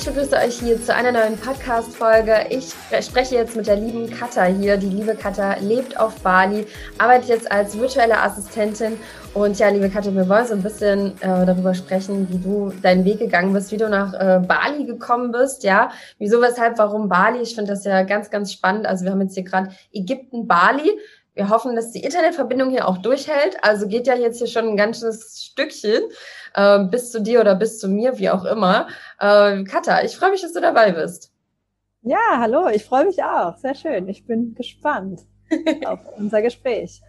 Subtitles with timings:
[0.00, 2.46] Ich begrüße euch hier zu einer neuen Podcast-Folge.
[2.48, 2.72] Ich
[3.04, 4.78] spreche jetzt mit der lieben Katha hier.
[4.78, 6.66] Die liebe Katha lebt auf Bali,
[6.96, 8.98] arbeitet jetzt als virtuelle Assistentin.
[9.34, 13.04] Und ja, liebe Katha, wir wollen so ein bisschen äh, darüber sprechen, wie du deinen
[13.04, 15.90] Weg gegangen bist, wie du nach äh, Bali gekommen bist, ja.
[16.18, 17.40] Wieso, weshalb, warum Bali?
[17.40, 18.86] Ich finde das ja ganz, ganz spannend.
[18.86, 20.98] Also wir haben jetzt hier gerade Ägypten, Bali.
[21.34, 23.62] Wir hoffen, dass die Internetverbindung hier auch durchhält.
[23.62, 26.00] Also geht ja jetzt hier schon ein ganzes Stückchen
[26.54, 28.88] äh, bis zu dir oder bis zu mir, wie auch immer.
[29.18, 31.32] Äh, Katha, ich freue mich, dass du dabei bist.
[32.02, 33.56] Ja, hallo, ich freue mich auch.
[33.58, 34.08] Sehr schön.
[34.08, 35.20] Ich bin gespannt
[35.86, 37.02] auf unser Gespräch.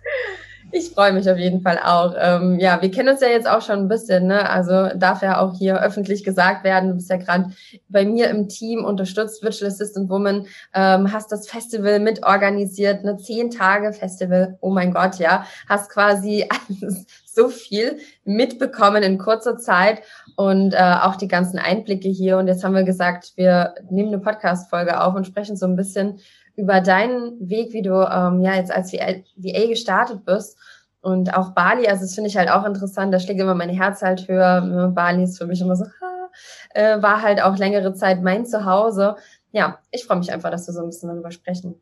[0.74, 2.14] Ich freue mich auf jeden Fall auch.
[2.18, 4.50] Ähm, ja, wir kennen uns ja jetzt auch schon ein bisschen, ne?
[4.50, 6.90] Also darf ja auch hier öffentlich gesagt werden.
[6.90, 7.52] Du bist ja gerade
[7.90, 13.52] bei mir im Team unterstützt, Virtual Assistant Woman, ähm, hast das Festival mitorganisiert, eine zehn
[13.52, 14.58] Tage Festival.
[14.62, 16.48] Oh mein Gott, ja, hast quasi
[16.82, 20.02] alles, so viel mitbekommen in kurzer Zeit
[20.36, 22.38] und äh, auch die ganzen Einblicke hier.
[22.38, 26.20] Und jetzt haben wir gesagt, wir nehmen eine Podcast-Folge auf und sprechen so ein bisschen
[26.56, 30.58] über deinen Weg, wie du ähm, ja jetzt als VA, gestartet bist.
[31.02, 34.02] Und auch Bali, also das finde ich halt auch interessant, da schlägt immer mein Herz
[34.02, 34.62] halt höher.
[34.62, 35.86] Ne, Bali ist für mich immer so,
[36.74, 39.16] äh, war halt auch längere Zeit mein Zuhause.
[39.54, 41.76] Ja, ich freue mich einfach, dass wir so ein bisschen darüber sprechen.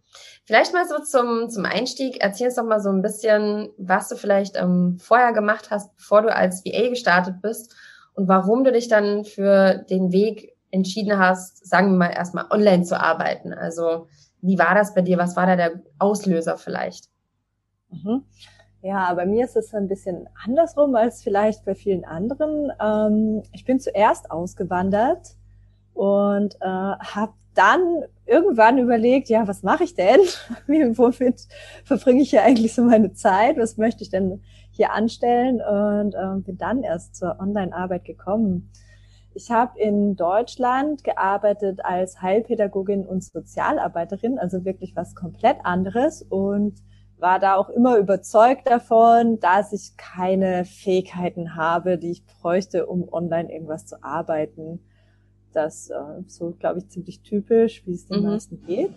[0.45, 4.15] Vielleicht mal so zum, zum Einstieg, erzähl uns doch mal so ein bisschen, was du
[4.15, 7.75] vielleicht ähm, vorher gemacht hast, bevor du als VA gestartet bist
[8.13, 12.83] und warum du dich dann für den Weg entschieden hast, sagen wir mal erstmal online
[12.83, 13.53] zu arbeiten.
[13.53, 14.07] Also
[14.41, 15.17] wie war das bei dir?
[15.17, 17.05] Was war da der Auslöser vielleicht?
[17.91, 18.23] Mhm.
[18.81, 22.71] Ja, bei mir ist es ein bisschen andersrum als vielleicht bei vielen anderen.
[22.81, 25.35] Ähm, ich bin zuerst ausgewandert
[25.93, 30.21] und äh, habe dann irgendwann überlegt, ja, was mache ich denn?
[30.97, 31.47] Womit
[31.83, 33.57] verbringe ich hier eigentlich so meine Zeit?
[33.57, 34.41] Was möchte ich denn
[34.71, 35.61] hier anstellen?
[35.61, 38.71] Und äh, bin dann erst zur Online-Arbeit gekommen.
[39.33, 46.79] Ich habe in Deutschland gearbeitet als Heilpädagogin und Sozialarbeiterin, also wirklich was komplett anderes und
[47.17, 53.11] war da auch immer überzeugt davon, dass ich keine Fähigkeiten habe, die ich bräuchte, um
[53.11, 54.79] online irgendwas zu arbeiten.
[55.53, 55.95] Das äh,
[56.27, 58.29] so, glaube ich, ziemlich typisch, wie es den mhm.
[58.29, 58.91] meisten geht.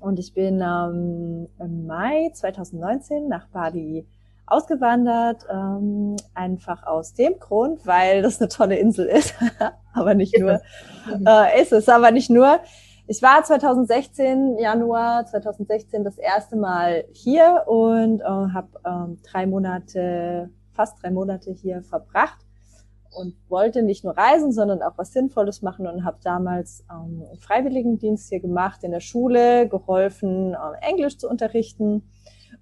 [0.00, 4.06] Und ich bin ähm, im Mai 2019 nach Bali
[4.46, 9.34] ausgewandert, ähm, einfach aus dem Grund, weil das eine tolle Insel ist,
[9.92, 10.52] aber nicht ist nur.
[10.52, 10.62] Es.
[11.26, 12.60] Äh, ist es, aber nicht nur.
[13.06, 20.50] Ich war 2016, Januar 2016 das erste Mal hier und äh, habe ähm, drei Monate,
[20.72, 22.47] fast drei Monate hier verbracht
[23.18, 28.28] und wollte nicht nur reisen, sondern auch was Sinnvolles machen und habe damals ähm, Freiwilligendienst
[28.28, 32.02] hier gemacht in der Schule, geholfen, äh, Englisch zu unterrichten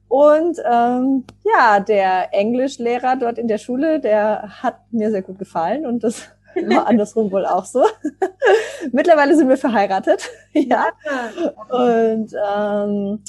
[0.09, 5.85] und ähm, ja, der Englischlehrer dort in der Schule, der hat mir sehr gut gefallen
[5.85, 6.29] und das
[6.69, 7.85] war andersrum wohl auch so.
[8.93, 10.87] Mittlerweile sind wir verheiratet, ja.
[11.69, 13.25] Und ähm,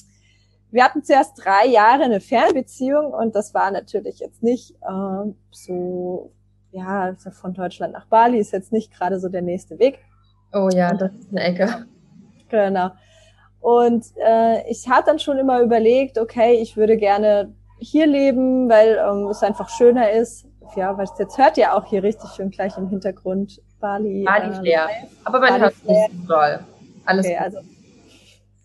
[0.70, 6.32] wir hatten zuerst drei Jahre eine Fernbeziehung und das war natürlich jetzt nicht ähm, so,
[6.78, 10.00] ja, von Deutschland nach Bali ist jetzt nicht gerade so der nächste Weg.
[10.54, 11.86] Oh ja, das ist eine Ecke.
[12.50, 12.92] Genau.
[13.60, 18.98] Und äh, ich hatte dann schon immer überlegt, okay, ich würde gerne hier leben, weil
[18.98, 20.48] ähm, es einfach schöner ist.
[20.76, 24.24] Ja, weil jetzt hört ihr auch hier richtig schön gleich im Hintergrund Bali.
[24.24, 24.88] Bali äh, Flair.
[25.24, 26.60] Aber man hört es nicht so doll.
[27.06, 27.44] Alles okay, gut.
[27.44, 27.60] also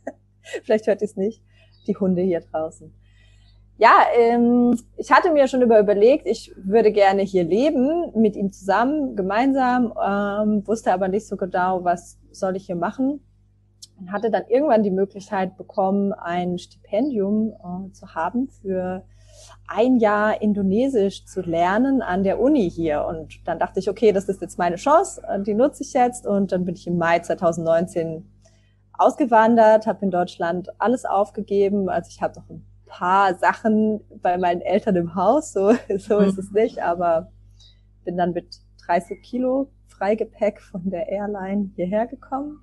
[0.64, 1.42] vielleicht hört ihr es nicht.
[1.86, 2.92] Die Hunde hier draußen.
[3.78, 8.52] Ja, ähm, ich hatte mir schon über überlegt, ich würde gerne hier leben, mit ihm
[8.52, 13.20] zusammen, gemeinsam, ähm, wusste aber nicht so genau, was soll ich hier machen
[13.98, 19.04] und hatte dann irgendwann die Möglichkeit bekommen, ein Stipendium äh, zu haben für
[19.66, 23.06] ein Jahr Indonesisch zu lernen an der Uni hier.
[23.06, 26.26] Und dann dachte ich, okay, das ist jetzt meine Chance, äh, die nutze ich jetzt.
[26.26, 28.28] Und dann bin ich im Mai 2019
[28.98, 31.88] ausgewandert, habe in Deutschland alles aufgegeben.
[31.88, 36.38] Also ich habe noch ein paar Sachen bei meinen Eltern im Haus, so, so ist
[36.38, 37.32] es nicht, aber
[38.04, 42.60] bin dann mit 30 Kilo Freigepäck von der Airline hierher gekommen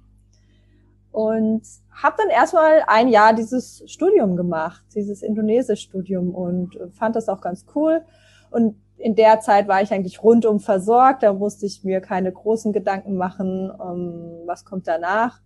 [1.11, 7.41] und habe dann erstmal ein Jahr dieses Studium gemacht, dieses Indonesisch-Studium und fand das auch
[7.41, 8.03] ganz cool.
[8.51, 12.73] Und in der Zeit war ich eigentlich rundum versorgt, da musste ich mir keine großen
[12.73, 15.41] Gedanken machen, um, was kommt danach.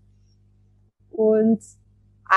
[1.11, 1.61] Und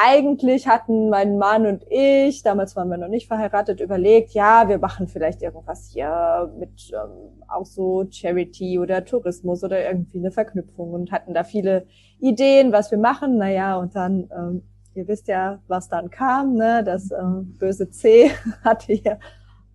[0.04, 4.78] eigentlich hatten mein Mann und ich, damals waren wir noch nicht verheiratet, überlegt, ja, wir
[4.78, 10.92] machen vielleicht irgendwas hier mit ähm, auch so Charity oder Tourismus oder irgendwie eine Verknüpfung
[10.92, 11.86] und hatten da viele
[12.20, 13.38] Ideen, was wir machen.
[13.38, 14.62] Naja, und dann, ähm,
[14.94, 16.82] ihr wisst ja, was dann kam, ne?
[16.84, 17.22] Das äh,
[17.58, 18.30] böse C
[18.64, 19.18] hatte hier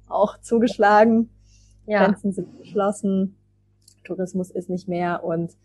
[0.07, 1.29] auch zugeschlagen.
[1.85, 2.06] Ja.
[2.06, 3.38] Grenzen sind geschlossen.
[4.03, 5.56] Tourismus ist nicht mehr und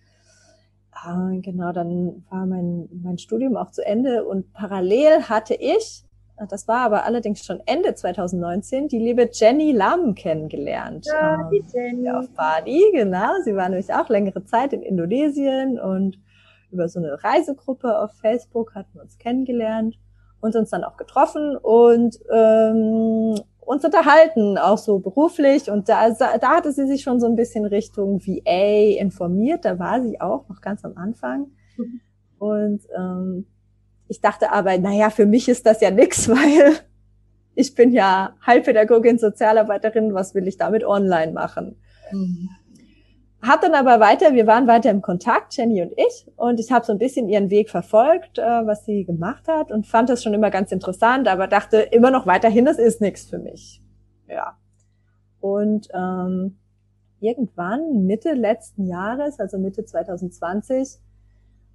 [1.04, 6.04] äh, genau, dann war mein, mein Studium auch zu Ende und parallel hatte ich,
[6.48, 11.06] das war aber allerdings schon Ende 2019, die liebe Jenny Lam kennengelernt.
[11.06, 12.10] Ja, die Jenny.
[12.10, 13.30] Auf Bali, genau.
[13.44, 16.18] Sie war nämlich auch längere Zeit in Indonesien und
[16.70, 19.98] über so eine Reisegruppe auf Facebook hatten wir uns kennengelernt
[20.40, 25.70] und uns dann auch getroffen und ähm, uns unterhalten, auch so beruflich.
[25.70, 29.64] Und da, da hatte sie sich schon so ein bisschen Richtung VA informiert.
[29.64, 31.48] Da war sie auch noch ganz am Anfang.
[31.76, 32.00] Mhm.
[32.38, 33.46] Und ähm,
[34.08, 36.74] ich dachte aber, naja, für mich ist das ja nix, weil
[37.54, 41.76] ich bin ja Heilpädagogin, Sozialarbeiterin, was will ich damit online machen?
[42.12, 42.48] Mhm.
[43.46, 46.84] Hab dann aber weiter, wir waren weiter im Kontakt, Jenny und ich, und ich habe
[46.84, 50.34] so ein bisschen ihren Weg verfolgt, äh, was sie gemacht hat und fand das schon
[50.34, 53.82] immer ganz interessant, aber dachte immer noch weiterhin, das ist nichts für mich.
[54.28, 54.56] Ja.
[55.40, 56.56] Und ähm,
[57.20, 60.98] irgendwann Mitte letzten Jahres, also Mitte 2020,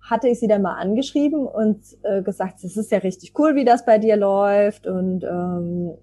[0.02, 3.66] hatte ich sie dann mal angeschrieben und äh, gesagt, es ist ja richtig cool, wie
[3.66, 5.94] das bei dir läuft und ähm,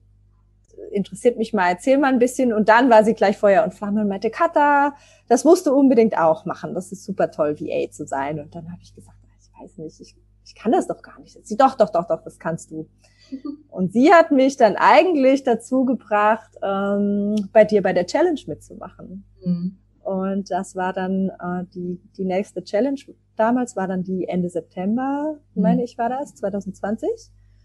[0.90, 2.52] interessiert mich mal, erzähl mal ein bisschen.
[2.52, 4.94] Und dann war sie gleich Feuer und Flamme und meinte, Kata,
[5.28, 6.74] das musst du unbedingt auch machen.
[6.74, 8.40] Das ist super toll, VA zu sein.
[8.40, 11.18] Und dann habe ich gesagt, ah, ich weiß nicht, ich, ich kann das doch gar
[11.20, 11.38] nicht.
[11.46, 12.88] Sie, doch, doch, doch, doch, das kannst du.
[13.68, 19.24] Und sie hat mich dann eigentlich dazu gebracht, ähm, bei dir bei der Challenge mitzumachen.
[19.44, 19.76] Mhm.
[20.02, 22.98] Und das war dann äh, die, die nächste Challenge.
[23.36, 25.62] Damals war dann die Ende September, mhm.
[25.62, 27.10] meine ich, war das, 2020.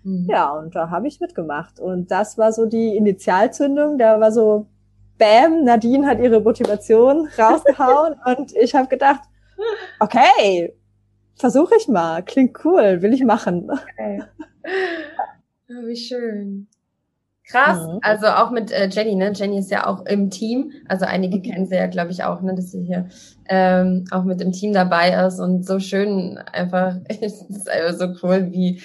[0.04, 0.28] Mhm.
[0.30, 1.80] Ja, und da habe ich mitgemacht.
[1.80, 3.98] Und das war so die Initialzündung.
[3.98, 4.68] Da war so,
[5.18, 9.22] bam, Nadine hat ihre Motivation rausgehauen und ich habe gedacht,
[10.00, 10.74] okay,
[11.36, 13.70] versuche ich mal, klingt cool, will ich machen.
[13.70, 14.24] Okay.
[15.70, 16.68] Oh, wie schön.
[17.48, 18.00] Krass, mhm.
[18.02, 19.32] also auch mit äh, Jenny, ne?
[19.34, 21.42] Jenny ist ja auch im Team, also einige mhm.
[21.42, 23.10] kennen sie ja, glaube ich, auch, ne, dass sie hier
[23.50, 28.28] ähm, auch mit im Team dabei ist und so schön einfach, es ist einfach so
[28.28, 28.82] cool, wie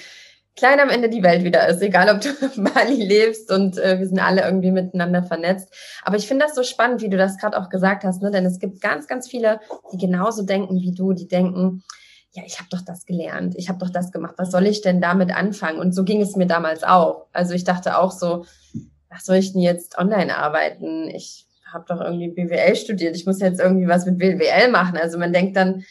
[0.58, 3.98] klein am Ende die Welt wieder ist, egal ob du auf Bali lebst und äh,
[3.98, 5.72] wir sind alle irgendwie miteinander vernetzt.
[6.02, 8.30] Aber ich finde das so spannend, wie du das gerade auch gesagt hast, ne?
[8.30, 9.60] denn es gibt ganz, ganz viele,
[9.92, 11.84] die genauso denken wie du, die denken,
[12.32, 15.00] ja, ich habe doch das gelernt, ich habe doch das gemacht, was soll ich denn
[15.00, 15.78] damit anfangen?
[15.78, 17.26] Und so ging es mir damals auch.
[17.32, 18.44] Also ich dachte auch so,
[19.08, 21.08] was soll ich denn jetzt online arbeiten?
[21.08, 24.98] Ich habe doch irgendwie BWL studiert, ich muss jetzt irgendwie was mit BWL machen.
[24.98, 25.84] Also man denkt dann,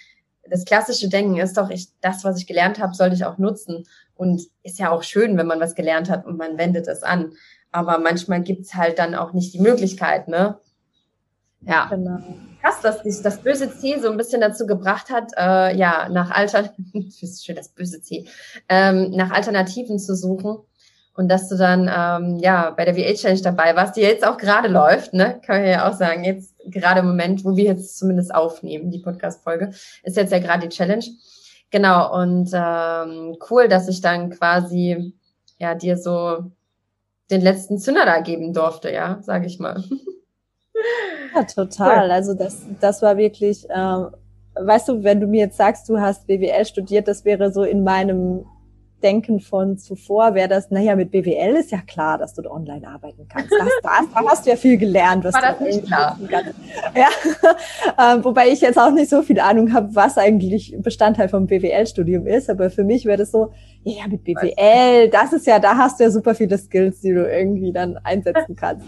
[0.49, 3.85] das klassische Denken ist doch, ich, das, was ich gelernt habe, sollte ich auch nutzen.
[4.17, 7.33] Und ist ja auch schön, wenn man was gelernt hat und man wendet es an.
[7.71, 10.59] Aber manchmal gibt's halt dann auch nicht die Möglichkeit, ne?
[11.61, 11.87] Ja.
[11.89, 12.19] Genau.
[12.61, 16.31] Krass, dass dich das böse C so ein bisschen dazu gebracht hat, äh, ja, nach
[16.31, 16.73] Alter,
[17.43, 18.25] schön das böse C,
[18.67, 20.57] ähm, nach Alternativen zu suchen.
[21.13, 24.37] Und dass du dann ähm, ja bei der VA Challenge dabei warst, die jetzt auch
[24.37, 25.41] gerade läuft, ne?
[25.43, 28.99] Kann man ja auch sagen, jetzt gerade im Moment, wo wir jetzt zumindest aufnehmen, die
[28.99, 29.71] Podcast-Folge,
[30.03, 31.05] ist jetzt ja gerade die Challenge.
[31.69, 35.13] Genau, und ähm, cool, dass ich dann quasi
[35.59, 36.51] ja dir so
[37.29, 39.83] den letzten Zünder da geben durfte, ja, sage ich mal.
[41.33, 42.05] Ja, total.
[42.05, 42.11] Cool.
[42.11, 44.09] Also das, das war wirklich, ähm,
[44.55, 47.83] weißt du, wenn du mir jetzt sagst, du hast BWL studiert, das wäre so in
[47.83, 48.45] meinem
[49.03, 52.87] Denken von zuvor wäre das, naja, mit BWL ist ja klar, dass du da online
[52.87, 53.51] arbeiten kannst.
[53.51, 55.23] Das, das, da hast du ja viel gelernt.
[55.23, 56.19] Was War das nicht klar?
[56.95, 57.07] Ja,
[58.15, 62.25] ähm, wobei ich jetzt auch nicht so viel Ahnung habe, was eigentlich Bestandteil vom BWL-Studium
[62.25, 62.49] ist.
[62.49, 63.51] Aber für mich wäre das so,
[63.83, 67.29] ja, mit BWL, das ist ja, da hast du ja super viele Skills, die du
[67.29, 68.87] irgendwie dann einsetzen kannst.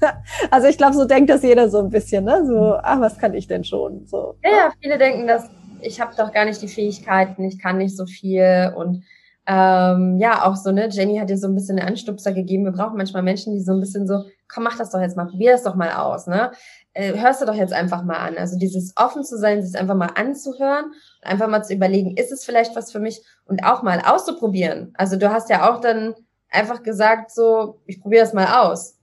[0.50, 2.44] also ich glaube, so denkt das jeder so ein bisschen, ne?
[2.46, 4.06] So, ach, was kann ich denn schon?
[4.06, 4.34] So.
[4.42, 5.48] Ja, ja viele denken, dass
[5.80, 9.04] ich habe doch gar nicht die Fähigkeiten, ich kann nicht so viel und
[9.48, 12.64] ähm, ja, auch so, ne, Jenny hat dir so ein bisschen einen Anstupser gegeben.
[12.64, 15.26] Wir brauchen manchmal Menschen, die so ein bisschen so, komm, mach das doch jetzt mal,
[15.26, 16.50] probier das doch mal aus, ne?
[16.94, 18.38] Äh, hörst du doch jetzt einfach mal an.
[18.38, 20.86] Also dieses offen zu sein, sich einfach mal anzuhören,
[21.22, 24.92] einfach mal zu überlegen, ist es vielleicht was für mich und auch mal auszuprobieren.
[24.96, 26.14] Also du hast ja auch dann
[26.50, 28.98] einfach gesagt, so, ich probiere das mal aus.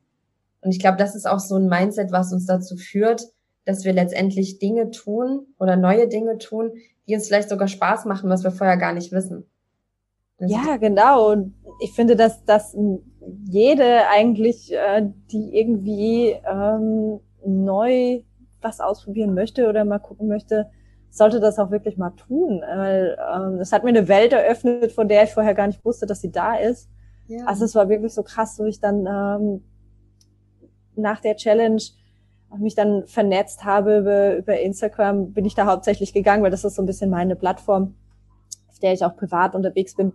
[0.59, 3.23] Und ich glaube, das ist auch so ein Mindset, was uns dazu führt,
[3.65, 6.71] dass wir letztendlich Dinge tun oder neue Dinge tun,
[7.07, 9.45] die uns vielleicht sogar Spaß machen, was wir vorher gar nicht wissen.
[10.47, 11.31] Ja, genau.
[11.31, 12.75] Und ich finde, dass, dass
[13.45, 18.21] jede eigentlich, äh, die irgendwie ähm, neu
[18.61, 20.69] was ausprobieren möchte oder mal gucken möchte,
[21.09, 22.61] sollte das auch wirklich mal tun.
[22.61, 26.05] Weil ähm, es hat mir eine Welt eröffnet, von der ich vorher gar nicht wusste,
[26.05, 26.89] dass sie da ist.
[27.27, 27.45] Ja.
[27.45, 29.63] Also es war wirklich so krass, wo ich dann ähm,
[30.95, 31.81] nach der Challenge
[32.57, 36.75] mich dann vernetzt habe über, über Instagram, bin ich da hauptsächlich gegangen, weil das ist
[36.75, 37.95] so ein bisschen meine Plattform,
[38.69, 40.13] auf der ich auch privat unterwegs bin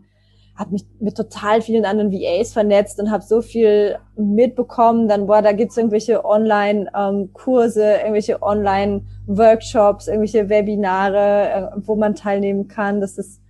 [0.59, 5.07] habe mich mit total vielen anderen VAs vernetzt und habe so viel mitbekommen.
[5.07, 12.67] Dann, boah, da gibt's irgendwelche Online-Kurse, ähm, irgendwelche Online-Workshops, irgendwelche Webinare, äh, wo man teilnehmen
[12.67, 13.01] kann.
[13.01, 13.41] Das ist,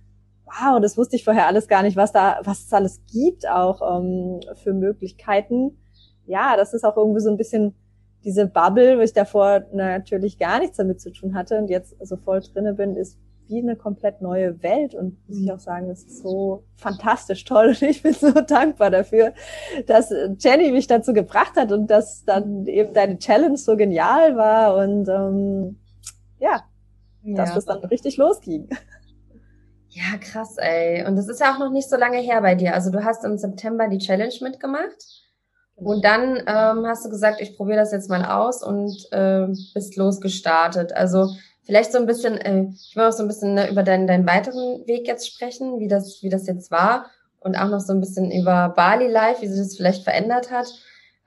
[0.45, 3.99] wow, das wusste ich vorher alles gar nicht, was da, was es alles gibt auch
[3.99, 5.79] ähm, für Möglichkeiten.
[6.27, 7.73] Ja, das ist auch irgendwie so ein bisschen
[8.23, 12.17] diese Bubble, wo ich davor natürlich gar nichts damit zu tun hatte und jetzt so
[12.17, 13.17] voll drinne bin, ist
[13.49, 15.51] wie eine komplett neue Welt und muss ich mhm.
[15.51, 19.33] auch sagen, das ist so fantastisch toll und ich bin so dankbar dafür,
[19.87, 24.77] dass Jenny mich dazu gebracht hat und dass dann eben deine Challenge so genial war
[24.77, 25.79] und ähm,
[26.39, 26.63] ja,
[27.23, 28.69] ja, dass das dann richtig losging.
[29.89, 31.03] Ja, krass, ey.
[31.05, 32.75] Und das ist ja auch noch nicht so lange her bei dir.
[32.75, 35.03] Also du hast im September die Challenge mitgemacht.
[35.75, 35.91] Genau.
[35.91, 39.97] Und dann ähm, hast du gesagt, ich probiere das jetzt mal aus und äh, bist
[39.97, 40.93] losgestartet.
[40.93, 41.29] Also
[41.69, 44.25] Vielleicht so ein bisschen, äh, ich will auch so ein bisschen ne, über deinen, deinen
[44.25, 47.05] weiteren Weg jetzt sprechen, wie das, wie das jetzt war
[47.41, 50.65] und auch noch so ein bisschen über Bali Life, wie sich das vielleicht verändert hat.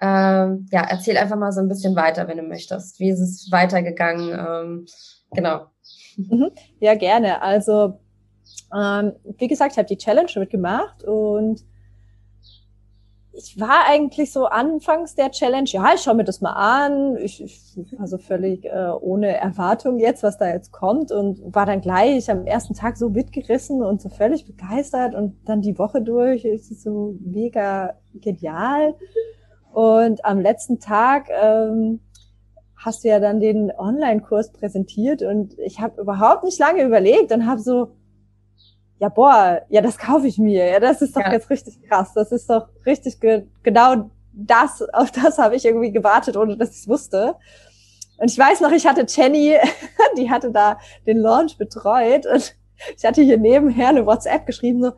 [0.01, 2.99] Ähm, ja, erzähl einfach mal so ein bisschen weiter, wenn du möchtest.
[2.99, 4.33] Wie ist es weitergegangen?
[4.37, 4.87] Ähm,
[5.31, 5.67] genau.
[6.17, 6.51] Mhm.
[6.81, 7.41] Ja, gerne.
[7.41, 8.01] Also,
[8.77, 11.63] ähm, wie gesagt, ich habe die Challenge mitgemacht und
[13.35, 17.43] ich war eigentlich so anfangs der Challenge, ja, ich schaue mir das mal an, ich,
[17.43, 22.31] ich also völlig äh, ohne Erwartung jetzt, was da jetzt kommt und war dann gleich
[22.31, 26.83] am ersten Tag so mitgerissen und so völlig begeistert und dann die Woche durch ist
[26.83, 28.95] so mega genial.
[29.73, 32.01] Und am letzten Tag ähm,
[32.77, 37.47] hast du ja dann den Online-Kurs präsentiert und ich habe überhaupt nicht lange überlegt und
[37.47, 37.93] habe so
[39.03, 40.65] ja, boah, ja, das kaufe ich mir.
[40.65, 41.33] Ja, das ist doch ja.
[41.33, 42.13] jetzt richtig krass.
[42.15, 46.71] Das ist doch richtig ge genau das, auf das habe ich irgendwie gewartet, ohne dass
[46.71, 47.35] ich es wusste.
[48.19, 49.57] Und ich weiß noch, ich hatte Jenny,
[50.17, 52.55] die hatte da den Launch betreut und
[52.97, 54.91] ich hatte hier nebenher eine WhatsApp geschrieben, so,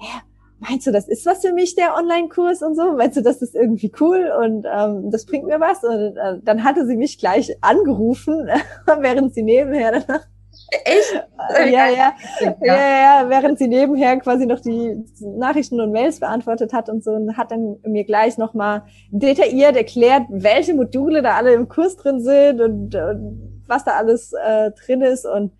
[0.00, 0.22] ja,
[0.58, 2.94] meinst du, das ist was für mich, der Online-Kurs und so?
[2.96, 5.84] Meinst du, das ist irgendwie cool und ähm, das bringt mir was?
[5.84, 8.48] Und äh, dann hatte sie mich gleich angerufen,
[8.86, 10.26] während sie nebenher danach
[10.70, 11.26] Echt?
[11.60, 16.88] Ja, ja, ja, ja, während sie nebenher quasi noch die Nachrichten und Mails beantwortet hat
[16.88, 21.68] und so, und hat dann mir gleich nochmal detailliert erklärt, welche Module da alle im
[21.68, 25.24] Kurs drin sind und, und was da alles äh, drin ist.
[25.24, 25.52] Und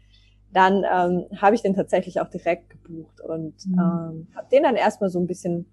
[0.53, 3.75] dann ähm, habe ich den tatsächlich auch direkt gebucht und mhm.
[3.75, 5.67] ähm, habe den dann erstmal so ein bisschen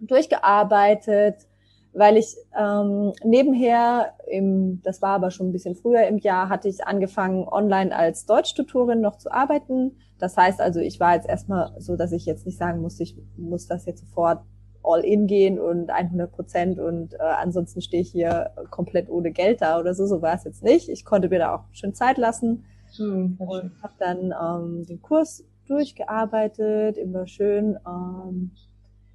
[0.00, 1.46] durchgearbeitet,
[1.96, 6.68] weil ich ähm, nebenher, im, das war aber schon ein bisschen früher im Jahr, hatte
[6.68, 9.96] ich angefangen, online als Deutschtutorin noch zu arbeiten.
[10.18, 13.16] Das heißt also, ich war jetzt erstmal so, dass ich jetzt nicht sagen musste, ich
[13.36, 14.40] muss das jetzt sofort
[14.82, 19.62] all in gehen und 100 Prozent und äh, ansonsten stehe ich hier komplett ohne Geld
[19.62, 20.06] da oder so.
[20.06, 20.88] So war es jetzt nicht.
[20.90, 22.64] Ich konnte mir da auch schön Zeit lassen
[22.96, 28.52] hm, und habe dann ähm, den Kurs durchgearbeitet, immer schön ähm,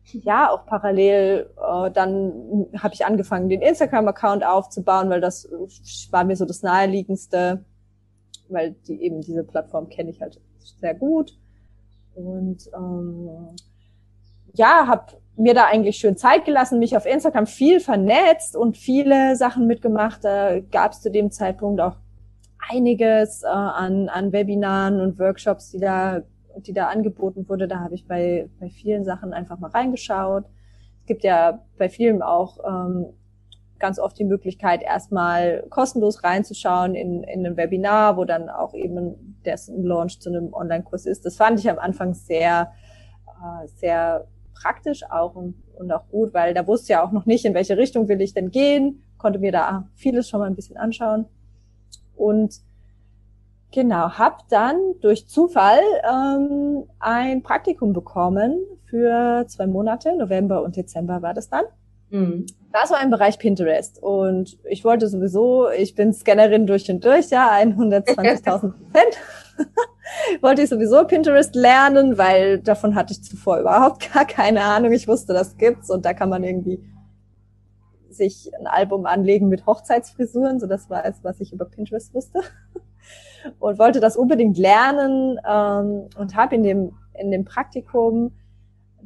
[0.04, 5.50] ja, auch parallel, äh, dann habe ich angefangen, den Instagram-Account aufzubauen, weil das
[6.12, 7.64] war mir so das naheliegendste,
[8.50, 10.40] weil die eben diese Plattform kenne ich halt
[10.80, 11.38] sehr gut.
[12.16, 13.56] Und ähm,
[14.54, 19.36] ja, habe mir da eigentlich schön Zeit gelassen, mich auf Instagram viel vernetzt und viele
[19.36, 20.24] Sachen mitgemacht.
[20.24, 21.96] Da gab es zu dem Zeitpunkt auch
[22.70, 26.22] einiges äh, an, an Webinaren und Workshops, die da
[26.58, 30.46] die da angeboten wurde, da habe ich bei, bei vielen Sachen einfach mal reingeschaut.
[31.02, 33.14] Es gibt ja bei vielen auch ähm,
[33.80, 39.38] ganz oft die Möglichkeit, erstmal kostenlos reinzuschauen in, in einem Webinar, wo dann auch eben
[39.44, 41.26] dessen Launch zu einem Online-Kurs ist.
[41.26, 42.72] Das fand ich am Anfang sehr,
[43.28, 47.44] äh, sehr praktisch auch und, und auch gut, weil da wusste ja auch noch nicht,
[47.44, 50.78] in welche Richtung will ich denn gehen, konnte mir da vieles schon mal ein bisschen
[50.78, 51.26] anschauen.
[52.16, 52.62] Und
[53.72, 61.22] Genau, habe dann durch Zufall ähm, ein Praktikum bekommen für zwei Monate, November und Dezember
[61.22, 61.64] war das dann.
[62.10, 62.46] Mhm.
[62.74, 67.30] Das war im Bereich Pinterest und ich wollte sowieso, ich bin Scannerin durch und durch,
[67.30, 69.18] ja, 120.000 Prozent.
[70.42, 74.92] wollte ich sowieso Pinterest lernen, weil davon hatte ich zuvor überhaupt gar keine Ahnung.
[74.92, 76.84] Ich wusste, das gibt's und da kann man irgendwie
[78.10, 80.60] sich ein Album anlegen mit Hochzeitsfrisuren.
[80.60, 82.42] So das war es, was ich über Pinterest wusste
[83.60, 88.32] und wollte das unbedingt lernen ähm, und habe in dem, in dem Praktikum,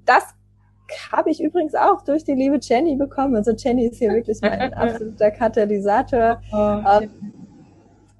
[0.05, 0.23] das
[1.11, 3.35] habe ich übrigens auch durch die liebe Jenny bekommen.
[3.35, 6.41] Also Jenny ist hier wirklich mein absoluter Katalysator.
[6.51, 7.09] Oh, ähm,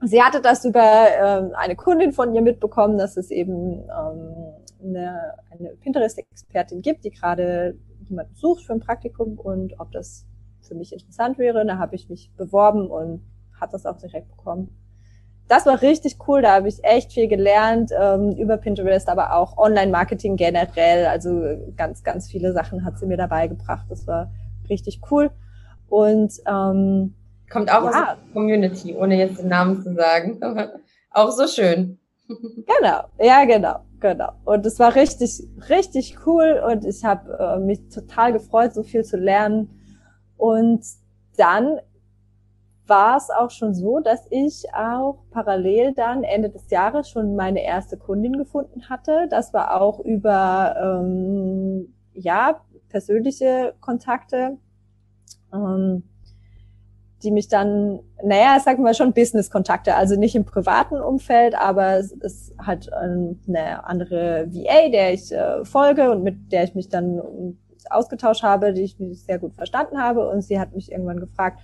[0.03, 4.35] sie hatte das über ähm, eine Kundin von ihr mitbekommen, dass es eben ähm,
[4.83, 7.77] eine, eine Pinterest-Expertin gibt, die gerade
[8.07, 10.25] jemanden sucht für ein Praktikum und ob das
[10.61, 11.65] für mich interessant wäre.
[11.65, 13.21] Da habe ich mich beworben und
[13.59, 14.75] hat das auch direkt bekommen.
[15.47, 16.41] Das war richtig cool.
[16.41, 21.05] Da habe ich echt viel gelernt ähm, über Pinterest, aber auch Online-Marketing generell.
[21.05, 21.43] Also
[21.75, 23.85] ganz, ganz viele Sachen hat sie mir dabei gebracht.
[23.89, 24.31] Das war
[24.69, 25.29] richtig cool.
[25.87, 27.13] Und ähm,
[27.49, 27.87] kommt auch ja.
[27.87, 30.39] aus der Community, ohne jetzt den Namen zu sagen.
[31.11, 31.99] auch so schön.
[32.27, 34.31] genau, ja, genau, genau.
[34.45, 39.03] Und es war richtig, richtig cool und ich habe äh, mich total gefreut, so viel
[39.03, 39.69] zu lernen.
[40.37, 40.83] Und
[41.37, 41.79] dann
[42.87, 47.63] war es auch schon so, dass ich auch parallel dann Ende des Jahres schon meine
[47.63, 49.27] erste Kundin gefunden hatte.
[49.29, 54.57] Das war auch über ähm, ja persönliche Kontakte,
[55.53, 56.03] ähm,
[57.23, 62.11] die mich dann, naja, sagen wir schon Business-Kontakte, also nicht im privaten Umfeld, aber es
[62.11, 66.89] ist halt ähm, eine andere VA, der ich äh, folge und mit der ich mich
[66.89, 67.57] dann
[67.89, 70.29] ausgetauscht habe, die ich mich sehr gut verstanden habe.
[70.29, 71.59] Und sie hat mich irgendwann gefragt,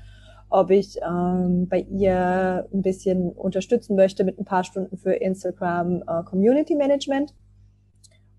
[0.51, 6.03] ob ich ähm, bei ihr ein bisschen unterstützen möchte mit ein paar Stunden für Instagram
[6.05, 7.33] äh, Community Management.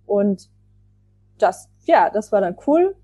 [0.05, 0.51] Und
[1.39, 2.95] das, ja, das war dann cool.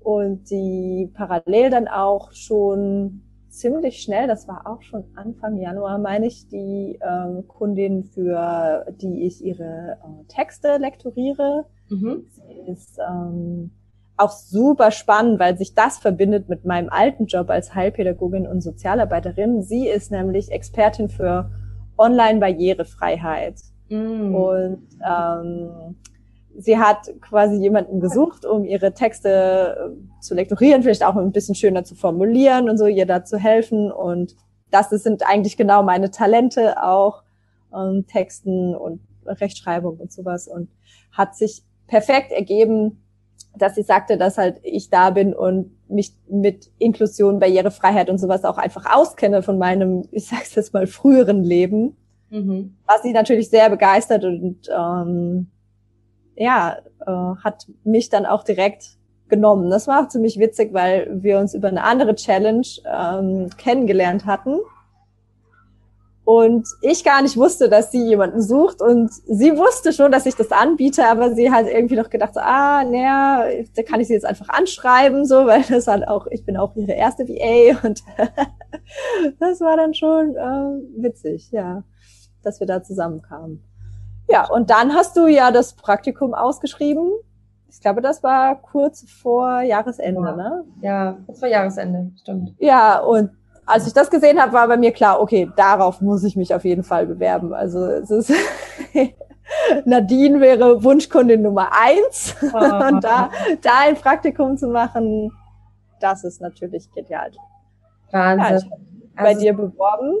[0.00, 6.26] Und die parallel dann auch schon ziemlich schnell, das war auch schon Anfang Januar, meine
[6.26, 11.66] ich, die ähm, Kundin, für die ich ihre äh, Texte lektoriere.
[11.90, 12.24] Mhm.
[12.30, 13.70] Sie ist ähm,
[14.16, 19.62] auch super spannend, weil sich das verbindet mit meinem alten Job als Heilpädagogin und Sozialarbeiterin.
[19.62, 21.50] Sie ist nämlich Expertin für
[21.98, 23.56] Online-Barrierefreiheit.
[23.88, 24.34] Mm.
[24.34, 25.96] Und ähm,
[26.56, 31.54] sie hat quasi jemanden gesucht, um ihre Texte äh, zu lektorieren, vielleicht auch ein bisschen
[31.54, 33.92] schöner zu formulieren und so, ihr da zu helfen.
[33.92, 34.34] Und
[34.70, 37.22] das, das sind eigentlich genau meine Talente auch,
[37.74, 40.48] ähm, Texten und Rechtschreibung und sowas.
[40.48, 40.70] Und
[41.12, 43.02] hat sich perfekt ergeben,
[43.58, 48.44] dass sie sagte, dass halt ich da bin und mich mit Inklusion, Barrierefreiheit und sowas
[48.44, 51.96] auch einfach auskenne von meinem, ich sag's jetzt mal, früheren Leben.
[52.30, 52.76] Mhm.
[52.86, 55.48] Was sie natürlich sehr begeistert und ähm,
[56.36, 58.96] ja, äh, hat mich dann auch direkt
[59.28, 59.70] genommen.
[59.70, 64.58] Das war auch ziemlich witzig, weil wir uns über eine andere Challenge ähm, kennengelernt hatten
[66.26, 70.34] und ich gar nicht wusste, dass sie jemanden sucht und sie wusste schon, dass ich
[70.34, 73.44] das anbiete, aber sie hat irgendwie noch gedacht, so, ah, naja,
[73.76, 76.74] da kann ich sie jetzt einfach anschreiben, so, weil das halt auch, ich bin auch
[76.74, 78.02] ihre erste VA und
[79.38, 81.84] das war dann schon äh, witzig, ja,
[82.42, 83.62] dass wir da zusammenkamen.
[84.28, 87.08] Ja, und dann hast du ja das Praktikum ausgeschrieben.
[87.70, 90.34] Ich glaube, das war kurz vor Jahresende, ja.
[90.34, 90.64] ne?
[90.82, 92.52] Ja, kurz vor Jahresende, stimmt.
[92.58, 93.30] Ja, und
[93.66, 96.64] als ich das gesehen habe, war bei mir klar, okay, darauf muss ich mich auf
[96.64, 97.52] jeden Fall bewerben.
[97.52, 98.32] Also es ist
[99.84, 102.34] Nadine wäre Wunschkundin Nummer eins.
[102.42, 102.56] Oh.
[102.56, 103.30] Und da,
[103.62, 105.32] da ein Praktikum zu machen,
[106.00, 107.32] das ist natürlich genial.
[108.10, 108.70] Wahnsinn.
[108.70, 110.14] Ja, bei also, dir beworben.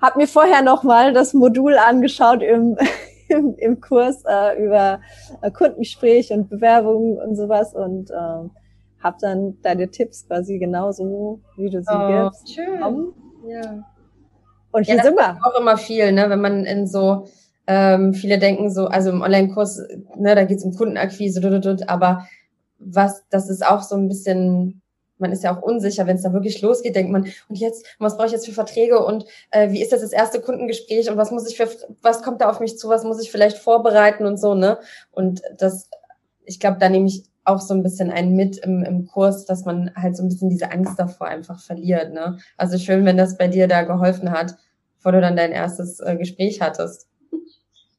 [0.00, 2.76] Hab mir vorher nochmal das Modul angeschaut im,
[3.28, 5.00] im, im Kurs äh, über
[5.54, 8.48] Kundengespräch und Bewerbungen und sowas und äh,
[9.02, 12.54] habe dann deine Tipps quasi genauso, wie du sie oh, gibst.
[12.54, 13.12] Schön.
[13.48, 13.84] Ja.
[14.70, 15.38] Und hier ja, sind wir.
[15.42, 17.26] Auch immer viel, ne, wenn man in so
[17.66, 19.82] ähm, viele denken so, also im Online-Kurs,
[20.16, 21.40] ne, da geht's um Kundenakquise,
[21.86, 22.26] aber
[22.78, 24.82] was, das ist auch so ein bisschen,
[25.18, 28.16] man ist ja auch unsicher, wenn es da wirklich losgeht, denkt man, und jetzt, was
[28.16, 31.30] brauche ich jetzt für Verträge und äh, wie ist das das erste Kundengespräch und was
[31.30, 31.68] muss ich für,
[32.00, 34.78] was kommt da auf mich zu, was muss ich vielleicht vorbereiten und so, ne?
[35.12, 35.88] Und das,
[36.44, 39.64] ich glaube, da nehme ich auch so ein bisschen einen mit im, im Kurs, dass
[39.64, 42.12] man halt so ein bisschen diese Angst davor einfach verliert.
[42.12, 42.38] Ne?
[42.56, 44.56] Also schön, wenn das bei dir da geholfen hat,
[44.96, 47.08] bevor du dann dein erstes äh, Gespräch hattest.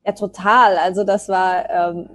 [0.05, 0.77] Ja, total.
[0.77, 2.09] Also das war, ähm,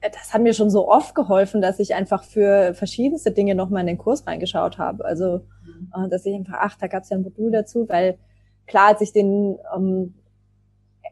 [0.00, 3.88] das hat mir schon so oft geholfen, dass ich einfach für verschiedenste Dinge nochmal in
[3.88, 5.04] den Kurs reingeschaut habe.
[5.04, 6.06] Also, mhm.
[6.06, 8.18] äh, dass ich einfach, ach, da gab es ja ein Modul dazu, weil
[8.66, 10.14] klar, als ich den ähm,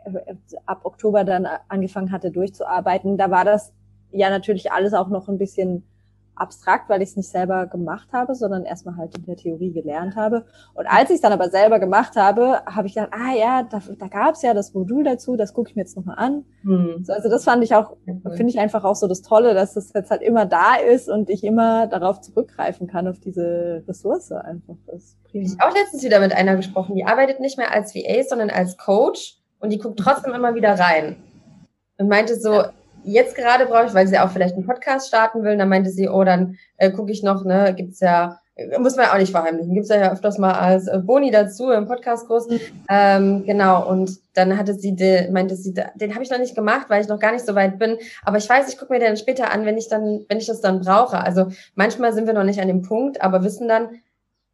[0.04, 3.72] äh, ab Oktober dann angefangen hatte durchzuarbeiten, da war das
[4.12, 5.84] ja natürlich alles auch noch ein bisschen
[6.40, 10.16] abstrakt, weil ich es nicht selber gemacht habe, sondern erstmal halt in der Theorie gelernt
[10.16, 10.44] habe.
[10.74, 13.80] Und als ich es dann aber selber gemacht habe, habe ich gedacht, ah ja, da,
[13.98, 16.44] da gab es ja das Modul dazu, das gucke ich mir jetzt nochmal an.
[16.62, 17.04] Hm.
[17.04, 19.92] So, also das fand ich auch, finde ich einfach auch so das Tolle, dass das
[19.94, 24.76] jetzt halt immer da ist und ich immer darauf zurückgreifen kann, auf diese Ressource einfach.
[24.86, 28.22] Das ich habe auch letztens wieder mit einer gesprochen, die arbeitet nicht mehr als VA,
[28.26, 31.16] sondern als Coach und die guckt trotzdem immer wieder rein.
[31.98, 32.72] Und meinte so, ja
[33.08, 36.08] jetzt gerade brauche ich, weil sie auch vielleicht einen Podcast starten will, dann meinte sie,
[36.08, 38.40] oh, dann äh, gucke ich noch, ne, gibt's ja,
[38.78, 41.86] muss man ja auch nicht verheimlichen, gibt's ja öfters mal als äh, Boni dazu im
[41.86, 42.48] Podcastkurs.
[42.48, 42.60] Mhm.
[42.88, 46.86] Ähm, genau, und dann hatte sie, de, meinte sie, den habe ich noch nicht gemacht,
[46.88, 47.96] weil ich noch gar nicht so weit bin.
[48.24, 50.60] Aber ich weiß, ich gucke mir den später an, wenn ich dann, wenn ich das
[50.60, 51.18] dann brauche.
[51.18, 53.88] Also manchmal sind wir noch nicht an dem Punkt, aber wissen dann,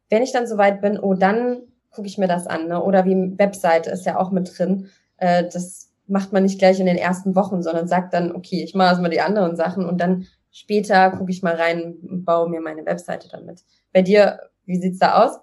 [0.09, 2.67] wenn ich dann so weit bin, oh, dann gucke ich mir das an.
[2.67, 2.81] Ne?
[2.81, 4.89] Oder wie Webseite ist ja auch mit drin.
[5.17, 8.75] Äh, das macht man nicht gleich in den ersten Wochen, sondern sagt dann, okay, ich
[8.75, 12.61] mache erstmal die anderen Sachen und dann später gucke ich mal rein und baue mir
[12.61, 13.63] meine Webseite dann mit.
[13.93, 15.39] Bei dir, wie sieht's da aus?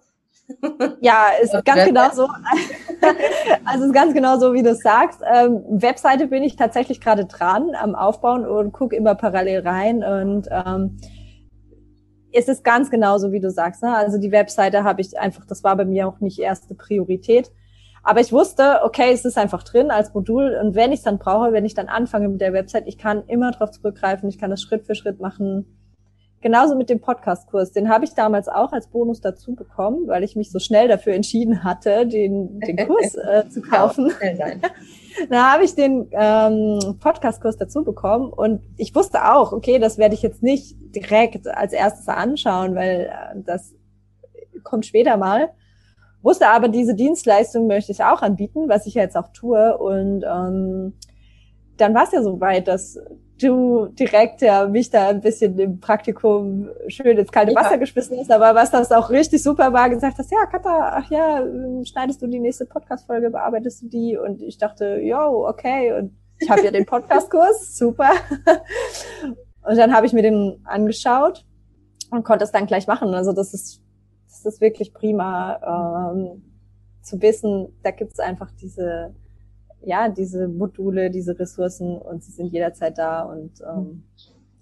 [1.00, 2.28] Ja, ist ganz genau so.
[3.64, 5.20] also ist ganz genau so, wie du sagst.
[5.32, 10.48] Ähm, Webseite bin ich tatsächlich gerade dran am Aufbauen und gucke immer parallel rein und
[10.50, 10.98] ähm,
[12.32, 13.82] es ist ganz genau so, wie du sagst.
[13.82, 13.94] Ne?
[13.94, 17.50] Also die Webseite habe ich einfach, das war bei mir auch nicht erste Priorität.
[18.02, 21.18] Aber ich wusste, okay, es ist einfach drin als Modul und wenn ich es dann
[21.18, 24.50] brauche, wenn ich dann anfange mit der Website, ich kann immer darauf zurückgreifen, ich kann
[24.50, 25.78] das Schritt für Schritt machen.
[26.40, 27.70] Genauso mit dem Podcast-Kurs.
[27.70, 31.14] Den habe ich damals auch als Bonus dazu bekommen, weil ich mich so schnell dafür
[31.14, 34.12] entschieden hatte, den, den Kurs äh, zu kaufen.
[35.30, 40.16] da habe ich den ähm, Podcast-Kurs dazu bekommen und ich wusste auch, okay, das werde
[40.16, 43.72] ich jetzt nicht direkt als erstes anschauen, weil äh, das
[44.64, 45.50] kommt später mal.
[46.22, 49.76] Wusste aber, diese Dienstleistung möchte ich auch anbieten, was ich jetzt auch tue.
[49.76, 50.94] Und ähm,
[51.76, 52.98] dann war es ja so weit, dass
[53.42, 57.76] du direkt ja mich da ein bisschen im Praktikum schön ins kalte Wasser ja.
[57.76, 61.42] geschmissen hast, aber was das auch richtig super war, gesagt hast, ja, Katha, ach ja,
[61.84, 64.16] schneidest du die nächste Podcast-Folge, bearbeitest du die?
[64.16, 65.92] Und ich dachte, yo, okay.
[65.92, 68.10] Und ich habe ja den Podcast-Kurs, super.
[69.62, 71.44] Und dann habe ich mir den angeschaut
[72.10, 73.14] und konnte es dann gleich machen.
[73.14, 73.81] Also das ist,
[74.32, 76.42] das ist wirklich prima ähm,
[77.02, 79.14] zu wissen, da gibt es einfach diese
[79.84, 84.04] ja, diese Module, diese Ressourcen und sie sind jederzeit da und ähm,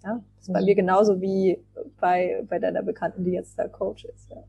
[0.02, 1.62] ja, das ist bei mir genauso wie
[2.00, 4.30] bei, bei deiner Bekannten, die jetzt der Coach ist.
[4.30, 4.42] Ja.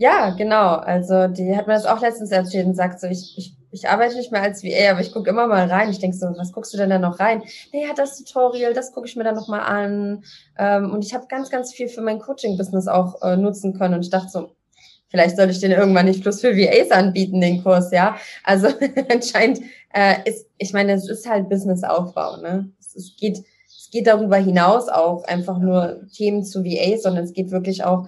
[0.00, 0.76] Ja, genau.
[0.76, 4.16] Also die hat mir das auch letztens erzählt und sagt so, ich, ich, ich arbeite
[4.16, 5.90] nicht mehr als VA, aber ich gucke immer mal rein.
[5.90, 7.42] Ich denke so, was guckst du denn da noch rein?
[7.72, 10.24] Naja, das Tutorial, das gucke ich mir dann noch mal an.
[10.58, 13.94] Ähm, und ich habe ganz, ganz viel für mein Coaching-Business auch äh, nutzen können.
[13.94, 14.50] Und ich dachte so,
[15.10, 18.16] Vielleicht soll ich den irgendwann nicht plus für VAs anbieten, den Kurs, ja.
[18.44, 18.68] Also
[19.08, 19.60] anscheinend
[19.94, 22.70] äh, ist, ich meine, es ist halt Businessaufbau, ne?
[22.78, 27.32] Es, es geht, es geht darüber hinaus auch einfach nur Themen zu VAs, sondern es
[27.32, 28.06] geht wirklich auch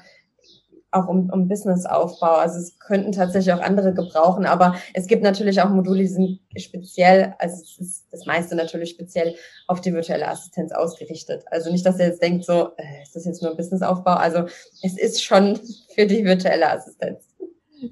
[0.93, 2.35] auch um, um Businessaufbau.
[2.35, 6.41] Also es könnten tatsächlich auch andere gebrauchen, aber es gibt natürlich auch Module, die sind
[6.57, 9.35] speziell, also es ist das meiste natürlich speziell
[9.69, 11.45] auf die virtuelle Assistenz ausgerichtet.
[11.51, 14.15] Also nicht, dass ihr jetzt denkt, so, äh, ist das jetzt nur ein Businessaufbau?
[14.15, 14.47] Also
[14.83, 15.59] es ist schon
[15.95, 17.25] für die virtuelle Assistenz.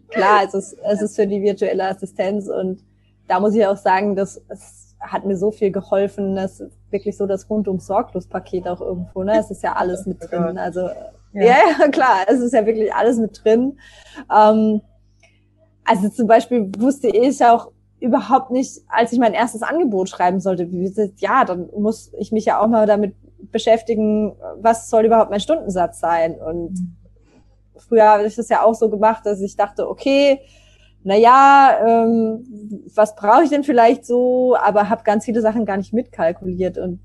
[0.08, 2.84] Klar, es ist, es ist für die virtuelle Assistenz und
[3.26, 7.26] da muss ich auch sagen, dass es hat mir so viel geholfen, dass wirklich so
[7.26, 9.38] das rundum sorglos Paket auch irgendwo, ne?
[9.38, 10.58] Es ist ja alles mit drin.
[10.58, 10.90] Also
[11.32, 11.44] ja.
[11.44, 13.78] ja, ja, klar, es ist ja wirklich alles mit drin.
[14.34, 14.80] Ähm,
[15.84, 20.70] also zum Beispiel wusste ich auch überhaupt nicht, als ich mein erstes Angebot schreiben sollte,
[20.70, 23.14] wie ja, dann muss ich mich ja auch mal damit
[23.50, 26.36] beschäftigen, was soll überhaupt mein Stundensatz sein.
[26.40, 26.96] Und mhm.
[27.76, 30.40] früher habe ich das ja auch so gemacht, dass ich dachte, okay,
[31.04, 35.76] na ja, ähm, was brauche ich denn vielleicht so, aber habe ganz viele Sachen gar
[35.76, 37.00] nicht mitkalkuliert und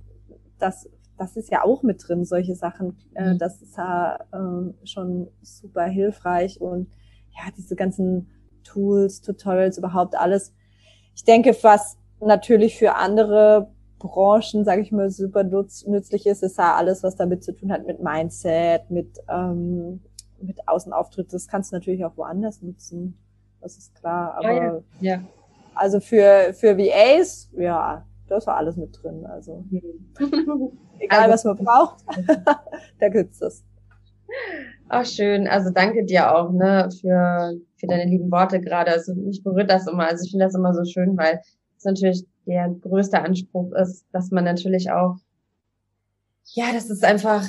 [0.59, 0.89] das
[1.23, 2.97] das ist ja auch mit drin, solche Sachen.
[3.13, 3.37] Äh, mhm.
[3.37, 6.89] das ist ja äh, schon super hilfreich und
[7.31, 8.29] ja, diese ganzen
[8.63, 10.53] Tools, Tutorials, überhaupt alles.
[11.15, 16.75] Ich denke, was natürlich für andere Branchen, sage ich mal, super nützlich ist, ist ja
[16.75, 20.01] alles, was damit zu tun hat mit Mindset, mit, ähm,
[20.41, 21.31] mit Außenauftritt.
[21.31, 23.17] Das kannst du natürlich auch woanders nutzen.
[23.61, 24.35] Das ist klar.
[24.35, 25.21] Aber ja, ja.
[25.73, 29.25] also für, für VAs, ja, das war alles mit drin.
[29.25, 29.63] Also
[30.99, 32.03] egal, also, was man braucht,
[32.99, 33.63] da gibt's das.
[34.89, 38.91] Ach schön, also danke dir auch ne für für deine lieben Worte gerade.
[38.91, 40.07] Also mich berührt das immer.
[40.07, 41.41] Also ich finde das immer so schön, weil
[41.77, 45.17] es natürlich der größte Anspruch ist, dass man natürlich auch
[46.45, 47.45] ja, dass es einfach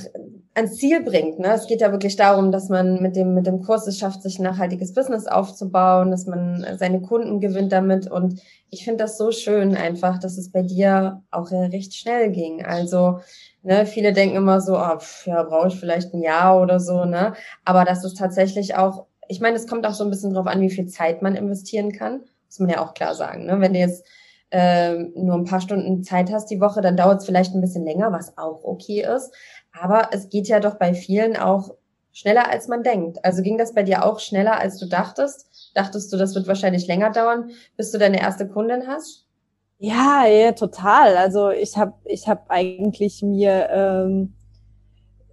[0.54, 1.38] ans Ziel bringt.
[1.38, 1.52] Ne?
[1.52, 4.38] Es geht ja wirklich darum, dass man mit dem, mit dem Kurs es schafft, sich
[4.38, 8.11] ein nachhaltiges Business aufzubauen, dass man seine Kunden gewinnt damit.
[8.11, 12.64] Und ich finde das so schön einfach, dass es bei dir auch recht schnell ging.
[12.64, 13.18] Also,
[13.62, 17.04] ne, viele denken immer so, oh, pff, ja, brauche ich vielleicht ein Jahr oder so,
[17.04, 17.35] ne?
[17.64, 20.61] Aber das ist tatsächlich auch, ich meine, es kommt auch so ein bisschen drauf an,
[20.61, 22.20] wie viel Zeit man investieren kann.
[22.46, 23.46] Muss man ja auch klar sagen.
[23.46, 23.61] Ne?
[23.61, 24.04] Wenn du jetzt
[24.54, 27.84] äh, nur ein paar Stunden Zeit hast die Woche, dann dauert es vielleicht ein bisschen
[27.84, 29.34] länger, was auch okay ist.
[29.72, 31.74] Aber es geht ja doch bei vielen auch
[32.12, 33.18] schneller, als man denkt.
[33.24, 35.72] Also ging das bei dir auch schneller, als du dachtest?
[35.74, 39.26] Dachtest du, das wird wahrscheinlich länger dauern, bis du deine erste Kundin hast?
[39.78, 41.16] Ja, ja, total.
[41.16, 44.34] Also ich habe ich hab eigentlich mir, ähm,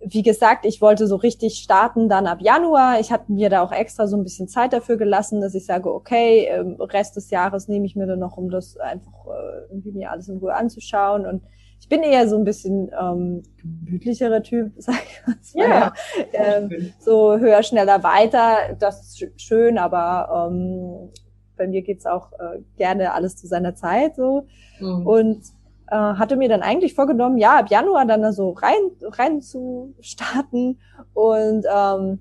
[0.04, 3.00] wie gesagt, ich wollte so richtig starten dann ab Januar.
[3.00, 5.94] Ich hatte mir da auch extra so ein bisschen Zeit dafür gelassen, dass ich sage,
[5.94, 9.92] okay, ähm, Rest des Jahres nehme ich mir dann noch, um das einfach äh, irgendwie
[9.92, 11.44] mir alles in Ruhe anzuschauen und
[11.80, 15.68] Ich bin eher so ein bisschen ähm, gemütlicherer Typ, sag ich mal.
[15.68, 15.94] Ja.
[16.34, 21.12] Ähm, so höher, schneller, weiter, das ist schön, aber ähm,
[21.58, 24.48] bei mir geht's auch äh, gerne alles zu seiner Zeit so.
[24.80, 25.06] Mhm.
[25.06, 25.42] Und
[25.92, 30.80] äh, hatte mir dann eigentlich vorgenommen, ja, ab Januar dann so rein, rein zu starten.
[31.14, 32.20] Und ähm,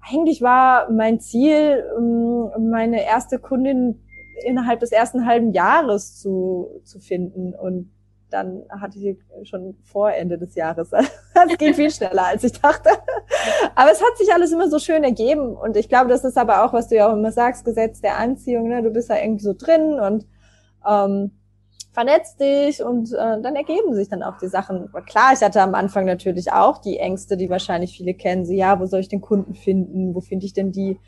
[0.00, 4.00] eigentlich war mein Ziel, ähm, meine erste Kundin
[4.44, 7.54] innerhalb des ersten halben Jahres zu, zu finden.
[7.54, 7.92] Und
[8.30, 10.90] dann hatte ich schon vor Ende des Jahres.
[11.34, 12.88] Das geht viel schneller, als ich dachte.
[13.74, 15.54] Aber es hat sich alles immer so schön ergeben.
[15.56, 18.18] Und ich glaube, das ist aber auch, was du ja auch immer sagst, Gesetz der
[18.18, 18.68] Anziehung.
[18.68, 18.82] Ne?
[18.82, 20.26] Du bist da irgendwie so drin und
[20.88, 21.32] ähm,
[21.94, 24.88] vernetzt dich und äh, dann ergeben sich dann auch die Sachen.
[24.88, 28.44] Aber klar, ich hatte am Anfang natürlich auch die Ängste, die wahrscheinlich viele kennen.
[28.44, 30.12] So, ja, wo soll ich den Kunden finden?
[30.12, 30.98] Wo finde ich denn die?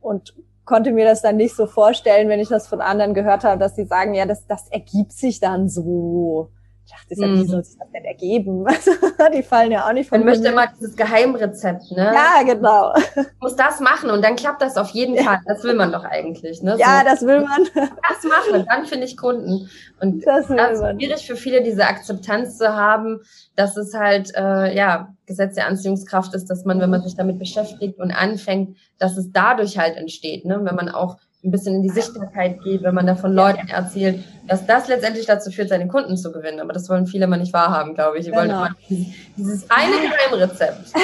[0.00, 3.58] Und konnte mir das dann nicht so vorstellen, wenn ich das von anderen gehört habe,
[3.58, 6.50] dass sie sagen, ja, das, das ergibt sich dann so.
[6.86, 7.46] Ich dachte, ja, wie mhm.
[7.48, 8.64] soll sich das denn ergeben?
[9.34, 12.12] die fallen ja auch nicht von Man möchte immer dieses Geheimrezept, ne?
[12.14, 12.94] Ja, genau.
[13.40, 15.40] muss das machen und dann klappt das auf jeden Fall.
[15.46, 16.76] Das will man doch eigentlich, ne?
[16.78, 17.66] Ja, so, das will man.
[18.08, 19.68] Das machen, dann finde ich Kunden.
[20.00, 23.20] Und das, das ist schwierig für viele, diese Akzeptanz zu haben,
[23.56, 27.40] dass es halt, äh, ja, Gesetz der Anziehungskraft ist, dass man, wenn man sich damit
[27.40, 30.60] beschäftigt und anfängt, dass es dadurch halt entsteht, ne?
[30.62, 34.22] Wenn man auch ein bisschen in die Sichtbarkeit geht, wenn man da von Leuten erzählt,
[34.46, 36.60] dass das letztendlich dazu führt, seine Kunden zu gewinnen.
[36.60, 38.24] Aber das wollen viele mal nicht wahrhaben, glaube ich.
[38.24, 38.42] Die genau.
[38.42, 39.06] wollen immer dieses,
[39.36, 40.92] dieses eine Geheimrezept.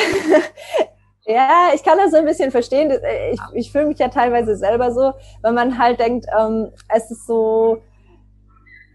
[1.24, 2.92] Ja, ich kann das so ein bisschen verstehen.
[3.32, 7.26] Ich, ich fühle mich ja teilweise selber so, wenn man halt denkt, ähm, es ist
[7.28, 7.80] so,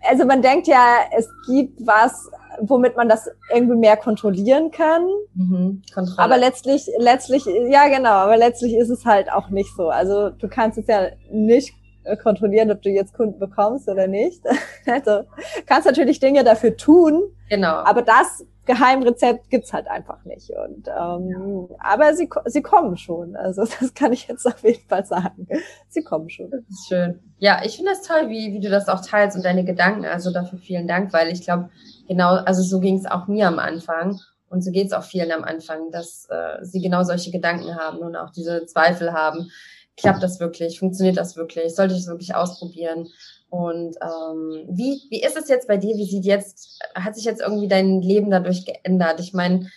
[0.08, 2.30] also man denkt ja, es gibt was,
[2.60, 5.08] womit man das irgendwie mehr kontrollieren kann.
[5.36, 5.82] Mhm,
[6.18, 9.90] aber letztlich, letztlich, ja genau, aber letztlich ist es halt auch nicht so.
[9.90, 14.44] Also du kannst es ja nicht äh, kontrollieren, ob du jetzt Kunden bekommst oder nicht.
[14.90, 15.24] Also
[15.66, 17.24] kannst natürlich Dinge dafür tun.
[17.50, 17.74] Genau.
[17.84, 20.50] Aber das Geheimrezept gibt's halt einfach nicht.
[20.52, 23.36] Und ähm, aber sie, sie kommen schon.
[23.36, 25.48] Also das kann ich jetzt auf jeden Fall sagen.
[25.90, 26.52] Sie kommen schon.
[26.52, 27.20] Das ist schön.
[27.40, 30.06] Ja, ich finde das toll, wie, wie du das auch teilst und deine Gedanken.
[30.06, 31.70] Also dafür vielen Dank, weil ich glaube,
[32.08, 34.20] genau, also so ging es auch mir am Anfang.
[34.50, 37.98] Und so geht es auch vielen am Anfang, dass äh, sie genau solche Gedanken haben
[37.98, 39.50] und auch diese Zweifel haben.
[39.98, 40.80] Klappt das wirklich?
[40.80, 41.76] Funktioniert das wirklich?
[41.76, 43.08] Sollte ich es wirklich ausprobieren?
[43.50, 45.96] Und ähm, wie, wie ist es jetzt bei dir?
[45.96, 49.20] Wie sieht jetzt, hat sich jetzt irgendwie dein Leben dadurch geändert?
[49.20, 49.68] Ich meine,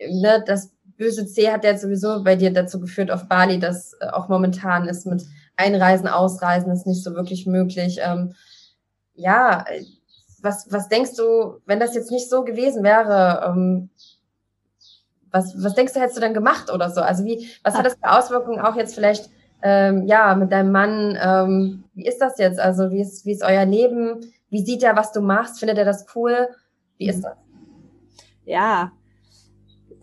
[0.00, 4.08] ne, das böse C hat ja sowieso bei dir dazu geführt auf Bali, dass äh,
[4.08, 5.24] auch momentan ist mit
[5.56, 7.98] Einreisen, Ausreisen ist nicht so wirklich möglich.
[8.02, 8.34] Ähm,
[9.14, 9.64] ja,
[10.40, 13.90] was, was denkst du, wenn das jetzt nicht so gewesen wäre, ähm,
[15.30, 17.00] was, was denkst du, hättest du dann gemacht oder so?
[17.00, 19.28] Also wie, was hat das für Auswirkungen auch jetzt vielleicht
[19.66, 22.60] ähm, ja, mit deinem Mann, ähm, wie ist das jetzt?
[22.60, 24.20] Also wie ist, wie ist euer Leben?
[24.48, 25.58] Wie sieht er, was du machst?
[25.58, 26.48] Findet er das cool?
[26.98, 27.36] Wie ist das?
[28.44, 28.92] Ja,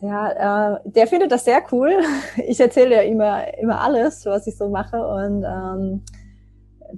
[0.02, 1.94] ja, äh, der findet das sehr cool.
[2.46, 6.02] Ich erzähle ja immer, immer alles, was ich so mache und ähm,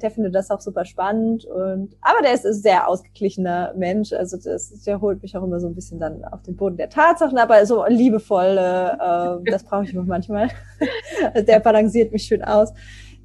[0.02, 4.38] der findet das auch super spannend und aber der ist ein sehr ausgeglichener Mensch, also
[4.38, 7.38] das, der holt mich auch immer so ein bisschen dann auf den Boden der Tatsachen,
[7.38, 10.50] aber so liebevoll, äh, das brauche ich noch manchmal.
[11.34, 12.74] Also der balanciert mich schön aus.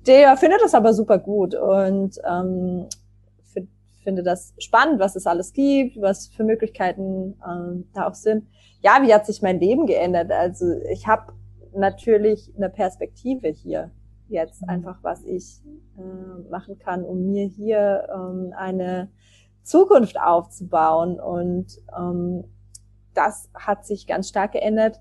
[0.07, 2.87] Der findet das aber super gut und ähm,
[4.03, 8.47] finde das spannend, was es alles gibt, was für Möglichkeiten ähm, da auch sind.
[8.83, 10.33] Ja, wie hat sich mein Leben geändert?
[10.33, 11.33] Also ich habe
[11.75, 13.91] natürlich eine Perspektive hier
[14.31, 15.63] jetzt einfach, was ich
[15.99, 19.11] äh, machen kann, um mir hier ähm, eine
[19.63, 21.21] Zukunft aufzubauen.
[21.21, 22.45] Und ähm,
[23.15, 25.01] das hat sich ganz stark geändert,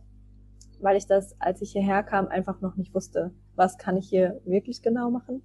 [0.81, 4.41] weil ich das, als ich hierher kam, einfach noch nicht wusste, was kann ich hier
[4.45, 5.43] wirklich genau machen.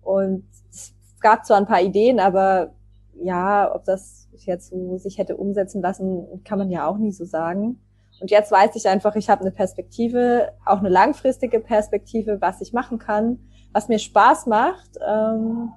[0.00, 2.74] Und es gab zwar ein paar Ideen, aber
[3.14, 7.24] ja, ob das jetzt so sich hätte umsetzen lassen, kann man ja auch nie so
[7.24, 7.80] sagen.
[8.22, 12.72] Und jetzt weiß ich einfach, ich habe eine Perspektive, auch eine langfristige Perspektive, was ich
[12.72, 13.40] machen kann,
[13.72, 14.90] was mir Spaß macht.
[15.04, 15.72] Ähm,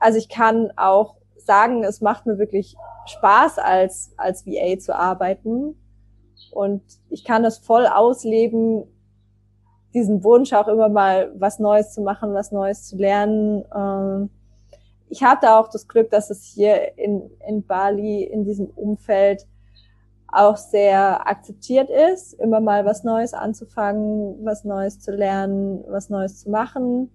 [0.00, 2.74] also ich kann auch sagen, es macht mir wirklich
[3.06, 5.80] Spaß, als, als VA zu arbeiten.
[6.50, 8.82] Und ich kann das voll ausleben,
[9.94, 13.64] diesen Wunsch auch immer mal was Neues zu machen, was Neues zu lernen.
[13.72, 14.30] Ähm,
[15.08, 19.46] ich hatte auch das Glück, dass es hier in, in Bali, in diesem Umfeld,
[20.32, 26.40] auch sehr akzeptiert ist, immer mal was Neues anzufangen, was Neues zu lernen, was Neues
[26.40, 27.10] zu machen.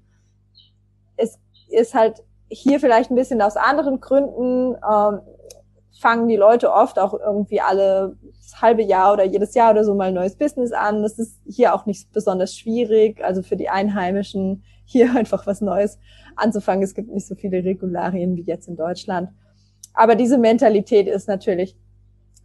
[1.15, 5.21] Es ist halt hier vielleicht ein bisschen aus anderen Gründen, ähm,
[5.99, 8.17] fangen die Leute oft auch irgendwie alle
[8.61, 11.01] halbe Jahr oder jedes Jahr oder so mal ein neues Business an.
[11.01, 15.97] Das ist hier auch nicht besonders schwierig, also für die Einheimischen hier einfach was Neues
[16.35, 16.83] anzufangen.
[16.83, 19.29] Es gibt nicht so viele Regularien wie jetzt in Deutschland.
[19.93, 21.77] aber diese Mentalität ist natürlich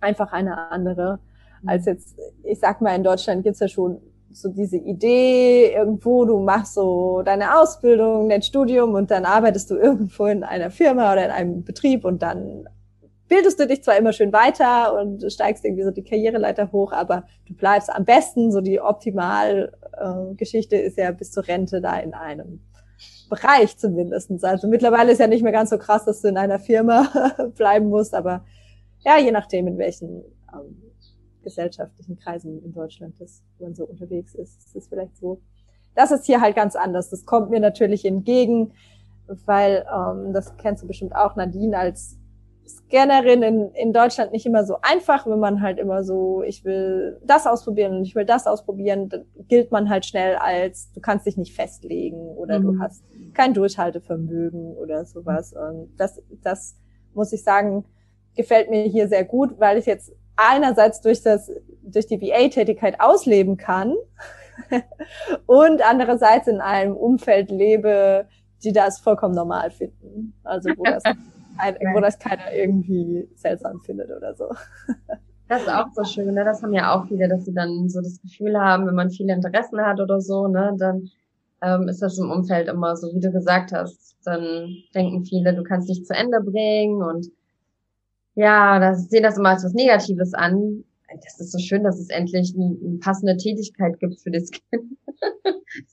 [0.01, 1.19] einfach eine andere.
[1.67, 4.01] Als jetzt, ich sag mal, in Deutschland gibt's ja schon
[4.33, 9.77] so diese Idee, irgendwo, du machst so deine Ausbildung, dein Studium und dann arbeitest du
[9.77, 12.69] irgendwo in einer Firma oder in einem Betrieb und dann
[13.29, 17.25] bildest du dich zwar immer schön weiter und steigst irgendwie so die Karriereleiter hoch, aber
[17.47, 22.13] du bleibst am besten, so die Optimalgeschichte äh, ist ja bis zur Rente da in
[22.13, 22.61] einem
[23.31, 24.43] Bereich zumindestens.
[24.43, 27.09] Also mittlerweile ist ja nicht mehr ganz so krass, dass du in einer Firma
[27.57, 28.45] bleiben musst, aber
[29.05, 30.77] ja, je nachdem, in welchen ähm,
[31.43, 33.15] gesellschaftlichen Kreisen in Deutschland
[33.59, 35.41] wo man so unterwegs ist, ist es vielleicht so.
[35.95, 37.11] Das ist hier halt ganz anders.
[37.11, 38.73] Das kommt mir natürlich entgegen,
[39.47, 42.21] weil ähm, das kennst du bestimmt auch, Nadine, als
[42.67, 47.19] Scannerin in, in Deutschland nicht immer so einfach, wenn man halt immer so, ich will
[47.25, 51.27] das ausprobieren und ich will das ausprobieren, dann gilt man halt schnell als, du kannst
[51.27, 52.65] dich nicht festlegen oder mhm.
[52.65, 55.53] du hast kein Durchhaltevermögen oder sowas.
[55.53, 56.77] Und das, das
[57.13, 57.85] muss ich sagen,
[58.41, 61.51] gefällt mir hier sehr gut, weil ich jetzt einerseits durch das,
[61.83, 63.95] durch die VA-Tätigkeit ausleben kann
[65.47, 68.27] und andererseits in einem Umfeld lebe,
[68.63, 70.35] die das vollkommen normal finden.
[70.45, 71.03] Also wo das,
[71.95, 74.51] wo das keiner irgendwie seltsam findet oder so.
[75.49, 76.45] Das ist auch so schön, ne?
[76.45, 79.33] Das haben ja auch viele, dass sie dann so das Gefühl haben, wenn man viele
[79.33, 81.11] Interessen hat oder so, ne, dann
[81.61, 84.17] ähm, ist das im Umfeld immer so, wie du gesagt hast.
[84.25, 87.27] Dann denken viele, du kannst dich zu Ende bringen und
[88.35, 90.85] ja, das sehen das immer als was Negatives an.
[91.25, 94.97] Das ist so schön, dass es endlich eine, eine passende Tätigkeit gibt für das Kind.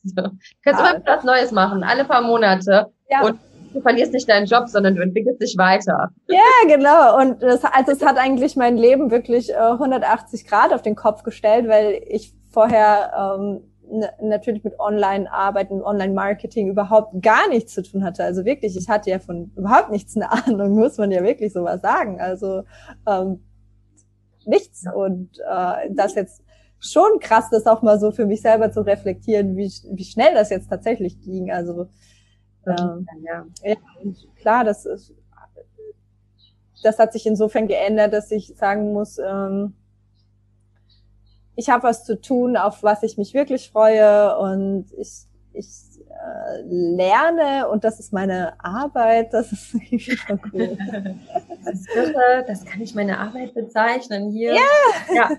[0.03, 0.21] so.
[0.21, 0.31] Du
[0.63, 0.91] kannst ja.
[0.91, 2.91] immer was Neues machen, alle paar Monate.
[3.09, 3.23] Ja.
[3.23, 3.39] Und
[3.73, 6.09] du verlierst nicht deinen Job, sondern du entwickelst dich weiter.
[6.27, 7.19] Ja, genau.
[7.19, 11.23] Und das, also es hat eigentlich mein Leben wirklich äh, 180 Grad auf den Kopf
[11.23, 13.66] gestellt, weil ich vorher ähm,
[14.21, 18.23] natürlich mit Online-Arbeiten, Online-Marketing überhaupt gar nichts zu tun hatte.
[18.23, 21.81] Also wirklich, ich hatte ja von überhaupt nichts eine Ahnung, muss man ja wirklich sowas
[21.81, 22.19] sagen.
[22.19, 22.63] Also
[23.07, 23.43] ähm,
[24.45, 24.85] nichts.
[24.93, 26.43] Und äh, das jetzt
[26.79, 30.49] schon krass, das auch mal so für mich selber zu reflektieren, wie, wie schnell das
[30.49, 31.51] jetzt tatsächlich ging.
[31.51, 31.87] Also
[32.65, 33.45] ähm, ja.
[33.63, 35.13] ja, und klar, das ist,
[36.83, 39.73] das hat sich insofern geändert, dass ich sagen muss, ähm,
[41.57, 45.67] ich habe was zu tun, auf was ich mich wirklich freue und ich, ich
[46.07, 49.71] äh, lerne und das ist meine Arbeit, das ist
[50.19, 50.77] schon cool.
[51.65, 54.53] Das, ist irre, das kann ich meine Arbeit bezeichnen hier.
[54.53, 55.15] Yeah.
[55.15, 55.29] Ja,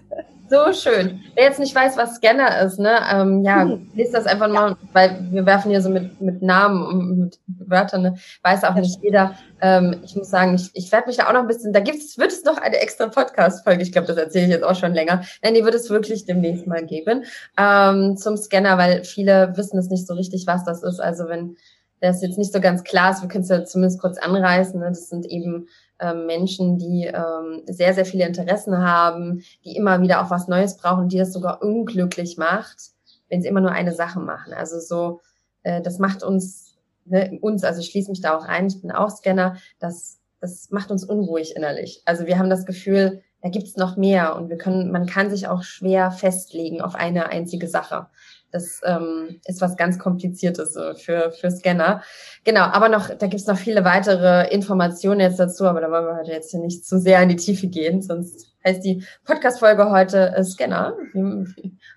[0.48, 1.20] so schön.
[1.34, 3.90] Wer jetzt nicht weiß, was Scanner ist, ne, ähm, ja, hm.
[3.94, 8.02] lest das einfach mal, weil wir werfen hier so mit, mit Namen und mit Wörtern,
[8.02, 9.34] ne, weiß auch nicht jeder.
[9.61, 12.18] Ähm, ich muss sagen, ich, ich werde mich da auch noch ein bisschen, da gibt's,
[12.18, 15.22] wird es noch eine extra Podcast-Folge, ich glaube, das erzähle ich jetzt auch schon länger.
[15.42, 17.24] Nein, die wird es wirklich demnächst mal geben,
[17.58, 21.00] ähm, zum Scanner, weil viele wissen es nicht so richtig, was das ist.
[21.00, 21.56] Also wenn
[22.00, 24.88] das jetzt nicht so ganz klar ist, wir können es ja zumindest kurz anreißen, ne,
[24.88, 25.68] das sind eben
[26.14, 31.08] Menschen, die ähm, sehr, sehr viele Interessen haben, die immer wieder auch was Neues brauchen,
[31.08, 32.90] die das sogar unglücklich macht,
[33.28, 34.52] wenn sie immer nur eine Sache machen.
[34.52, 35.20] Also so,
[35.62, 38.92] äh, das macht uns, ne, uns, also ich schließe mich da auch ein, ich bin
[38.92, 42.02] auch Scanner, das, das macht uns unruhig innerlich.
[42.04, 45.46] Also wir haben das Gefühl, da gibt's noch mehr und wir können, man kann sich
[45.46, 48.08] auch schwer festlegen auf eine einzige Sache.
[48.50, 52.02] Das ähm, ist was ganz Kompliziertes so für, für Scanner.
[52.44, 56.16] Genau, aber noch, da gibt's noch viele weitere Informationen jetzt dazu, aber da wollen wir
[56.16, 60.44] heute jetzt nicht zu sehr in die Tiefe gehen, sonst heißt die Podcast-Folge heute äh,
[60.44, 60.96] Scanner.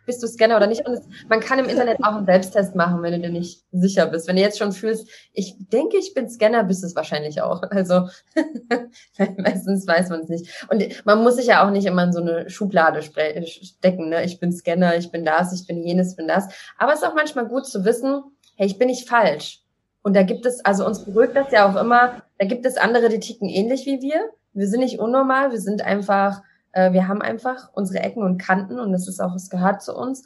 [0.06, 0.88] Bist du Scanner oder nicht?
[0.88, 4.28] Es, man kann im Internet auch einen Selbsttest machen, wenn du dir nicht sicher bist.
[4.28, 7.62] Wenn du jetzt schon fühlst, ich denke, ich bin Scanner, bist du es wahrscheinlich auch.
[7.72, 8.08] Also
[9.38, 10.68] meistens weiß man es nicht.
[10.70, 14.10] Und man muss sich ja auch nicht immer in so eine Schublade stecken.
[14.10, 14.24] Ne?
[14.24, 16.48] Ich bin Scanner, ich bin das, ich bin jenes, ich bin das.
[16.78, 18.22] Aber es ist auch manchmal gut zu wissen,
[18.56, 19.64] hey, ich bin nicht falsch.
[20.04, 23.10] Und da gibt es, also uns beruhigt das ja auch immer, da gibt es andere,
[23.10, 24.30] die ticken ähnlich wie wir.
[24.54, 26.42] Wir sind nicht unnormal, wir sind einfach
[26.74, 29.96] äh, wir haben einfach unsere Ecken und Kanten und das ist auch, es gehört zu
[29.96, 30.24] uns.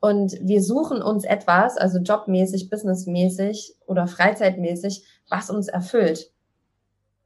[0.00, 6.30] Und wir suchen uns etwas, also jobmäßig, businessmäßig oder freizeitmäßig, was uns erfüllt.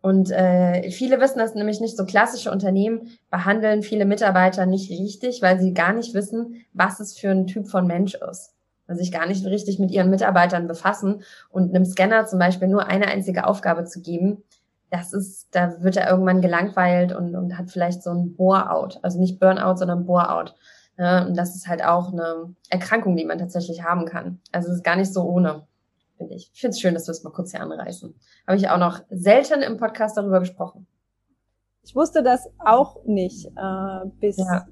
[0.01, 1.97] Und äh, viele wissen das nämlich nicht.
[1.97, 7.17] So klassische Unternehmen behandeln viele Mitarbeiter nicht richtig, weil sie gar nicht wissen, was es
[7.17, 8.53] für ein Typ von Mensch ist.
[8.89, 12.89] Weil sich gar nicht richtig mit ihren Mitarbeitern befassen und einem Scanner zum Beispiel nur
[12.89, 14.43] eine einzige Aufgabe zu geben,
[14.93, 19.01] das ist, da wird er irgendwann gelangweilt und, und hat vielleicht so ein Bore-out.
[19.01, 20.55] Also nicht Burnout, sondern Bore-out.
[20.99, 24.41] Ja, und das ist halt auch eine Erkrankung, die man tatsächlich haben kann.
[24.53, 25.67] Also es ist gar nicht so ohne,
[26.19, 26.51] finde ich.
[26.53, 28.15] Ich finde es schön, dass wir es mal kurz hier anreißen.
[28.47, 30.87] Habe ich auch noch selten im Podcast darüber gesprochen.
[31.83, 34.67] Ich wusste das auch nicht, äh, bis ja.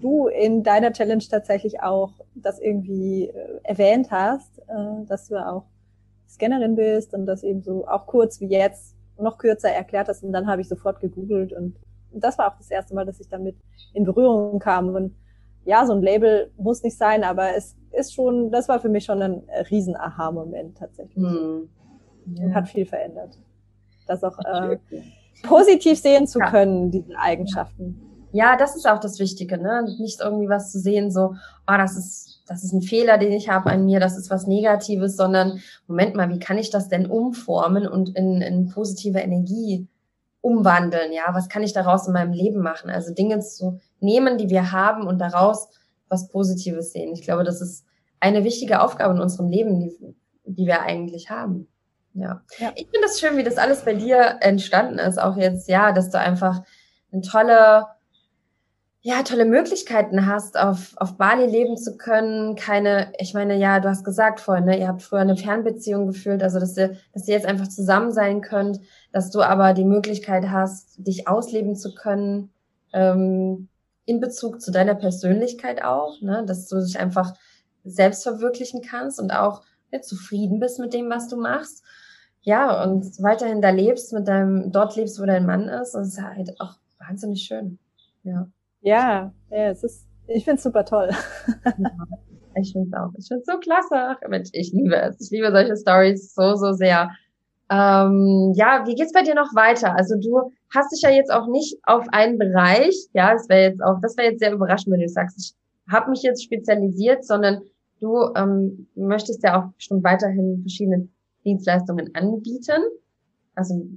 [0.00, 5.66] du in deiner Challenge tatsächlich auch das irgendwie äh, erwähnt hast, äh, dass du auch
[6.26, 10.32] Scannerin bist und das eben so auch kurz wie jetzt noch kürzer erklärt hast und
[10.32, 11.76] dann habe ich sofort gegoogelt und
[12.12, 13.56] das war auch das erste Mal, dass ich damit
[13.92, 15.14] in Berührung kam und
[15.64, 19.04] ja, so ein Label muss nicht sein, aber es ist schon, das war für mich
[19.04, 21.16] schon ein riesen Aha-Moment tatsächlich.
[21.16, 21.68] Hm.
[22.34, 22.54] Ja.
[22.54, 23.38] Hat viel verändert.
[24.06, 24.78] Das auch äh,
[25.42, 28.00] positiv sehen zu können, diese Eigenschaften.
[28.36, 29.82] Ja, das ist auch das Wichtige, ne?
[29.98, 31.34] Nicht irgendwie was zu sehen, so,
[31.66, 34.46] oh, das ist, das ist ein Fehler, den ich habe an mir, das ist was
[34.46, 39.88] Negatives, sondern Moment mal, wie kann ich das denn umformen und in, in positive Energie
[40.42, 41.12] umwandeln?
[41.12, 42.90] Ja, was kann ich daraus in meinem Leben machen?
[42.90, 45.68] Also Dinge zu nehmen, die wir haben und daraus
[46.10, 47.14] was Positives sehen.
[47.14, 47.86] Ich glaube, das ist
[48.20, 50.14] eine wichtige Aufgabe in unserem Leben, die,
[50.44, 51.68] die wir eigentlich haben.
[52.12, 52.42] Ja.
[52.58, 52.72] ja.
[52.74, 56.10] Ich finde das schön, wie das alles bei dir entstanden ist, auch jetzt, ja, dass
[56.10, 56.62] du einfach
[57.12, 57.86] eine tolle,
[59.06, 62.56] ja, tolle Möglichkeiten hast, auf, auf Bali leben zu können.
[62.56, 66.42] Keine, ich meine, ja, du hast gesagt vorhin, ne, ihr habt früher eine Fernbeziehung gefühlt,
[66.42, 68.80] also dass ihr, dass ihr jetzt einfach zusammen sein könnt,
[69.12, 72.50] dass du aber die Möglichkeit hast, dich ausleben zu können,
[72.92, 73.68] ähm,
[74.06, 77.32] in Bezug zu deiner Persönlichkeit auch, ne, dass du dich einfach
[77.84, 81.84] selbst verwirklichen kannst und auch ja, zufrieden bist mit dem, was du machst
[82.42, 86.08] ja, und weiterhin da lebst, mit deinem, dort lebst, wo dein Mann ist, und es
[86.08, 87.78] ist halt auch wahnsinnig schön.
[88.24, 88.48] Ja.
[88.80, 91.10] Ja, ja, es ist, ich finde es super toll.
[91.64, 91.90] ja,
[92.56, 93.10] ich finde es auch.
[93.18, 94.16] Ich finde es so klasse.
[94.28, 95.20] Mensch, ich liebe es.
[95.20, 97.10] Ich liebe solche Stories so, so sehr.
[97.68, 99.96] Ähm, ja, wie geht's bei dir noch weiter?
[99.96, 103.82] Also du hast dich ja jetzt auch nicht auf einen Bereich, ja, das wäre jetzt
[103.82, 107.62] auch, das wäre jetzt sehr überraschend, wenn du sagst, ich habe mich jetzt spezialisiert, sondern
[108.00, 111.08] du ähm, möchtest ja auch bestimmt weiterhin verschiedene
[111.44, 112.82] Dienstleistungen anbieten.
[113.56, 113.88] Also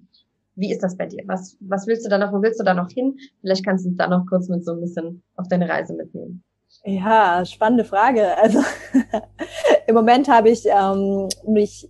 [0.59, 1.23] wie ist das bei dir?
[1.25, 3.17] Was, was willst du da noch, wo willst du da noch hin?
[3.41, 6.43] Vielleicht kannst du da noch kurz mit so ein bisschen auf deine Reise mitnehmen.
[6.83, 8.37] Ja, spannende Frage.
[8.37, 8.59] Also
[9.87, 11.89] im Moment habe ich ähm, mich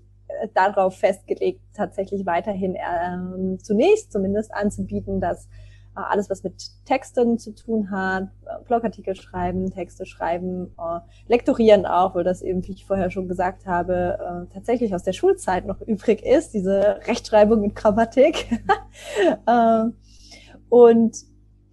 [0.53, 5.68] darauf festgelegt, tatsächlich weiterhin ähm, zunächst zumindest anzubieten, dass äh,
[6.04, 12.16] alles, was mit Texten zu tun hat, äh, Blogartikel schreiben, Texte schreiben, äh, lektorieren auch,
[12.16, 16.26] weil das eben, wie ich vorher schon gesagt habe, tatsächlich aus der Schulzeit noch übrig
[16.26, 18.47] ist, diese Rechtschreibung und Grammatik.
[20.70, 21.16] und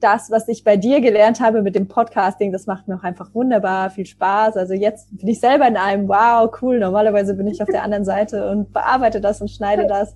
[0.00, 3.34] das, was ich bei dir gelernt habe mit dem Podcasting, das macht mir auch einfach
[3.34, 4.56] wunderbar viel Spaß.
[4.56, 8.04] Also jetzt bin ich selber in einem, wow, cool, normalerweise bin ich auf der anderen
[8.04, 10.14] Seite und bearbeite das und schneide das.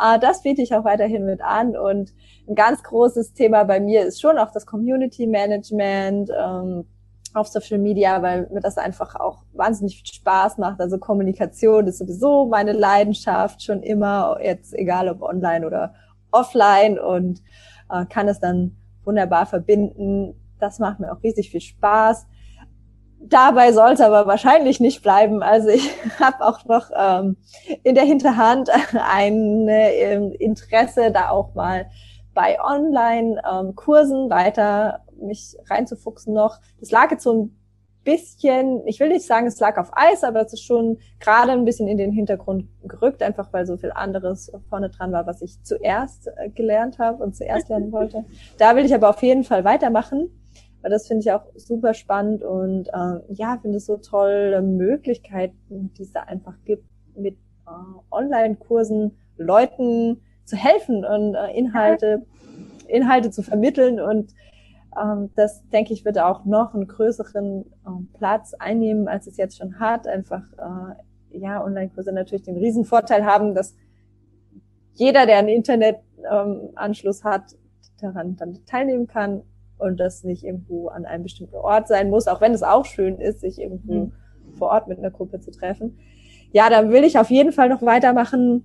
[0.00, 1.76] Äh, das biete ich auch weiterhin mit an.
[1.76, 2.12] Und
[2.48, 6.84] ein ganz großes Thema bei mir ist schon auch das Community Management ähm,
[7.34, 10.80] auf Social Media, weil mir das einfach auch wahnsinnig viel Spaß macht.
[10.80, 15.94] Also Kommunikation ist sowieso meine Leidenschaft schon immer, jetzt egal ob online oder
[16.30, 17.42] offline und
[17.90, 20.34] äh, kann es dann wunderbar verbinden.
[20.58, 22.26] Das macht mir auch riesig viel Spaß.
[23.20, 25.42] Dabei sollte aber wahrscheinlich nicht bleiben.
[25.42, 25.90] Also ich
[26.20, 27.36] habe auch noch ähm,
[27.82, 31.86] in der Hinterhand ein äh, Interesse, da auch mal
[32.34, 36.60] bei Online-Kursen ähm, weiter mich reinzufuchsen noch.
[36.78, 37.58] Das lag jetzt so ein
[38.04, 41.64] bisschen, ich will nicht sagen, es lag auf Eis, aber es ist schon gerade ein
[41.64, 45.62] bisschen in den Hintergrund gerückt, einfach weil so viel anderes vorne dran war, was ich
[45.62, 48.24] zuerst äh, gelernt habe und zuerst lernen wollte.
[48.56, 50.30] Da will ich aber auf jeden Fall weitermachen
[50.82, 55.92] weil das finde ich auch super spannend und äh, ja, finde es so tolle Möglichkeiten,
[55.96, 56.84] die es da einfach gibt,
[57.16, 57.70] mit äh,
[58.10, 62.24] Online-Kursen Leuten zu helfen und äh, Inhalte,
[62.86, 64.34] Inhalte zu vermitteln und
[65.00, 69.58] ähm, das denke ich wird auch noch einen größeren äh, Platz einnehmen, als es jetzt
[69.58, 70.06] schon hat.
[70.06, 73.74] Einfach äh, ja, Online-Kurse natürlich den Riesenvorteil haben, dass
[74.94, 77.56] jeder, der einen Internetanschluss ähm, hat,
[78.00, 79.42] daran dann teilnehmen kann
[79.78, 83.18] und das nicht irgendwo an einem bestimmten Ort sein muss, auch wenn es auch schön
[83.18, 84.12] ist, sich irgendwo mhm.
[84.54, 85.98] vor Ort mit einer Gruppe zu treffen.
[86.52, 88.64] Ja, dann will ich auf jeden Fall noch weitermachen.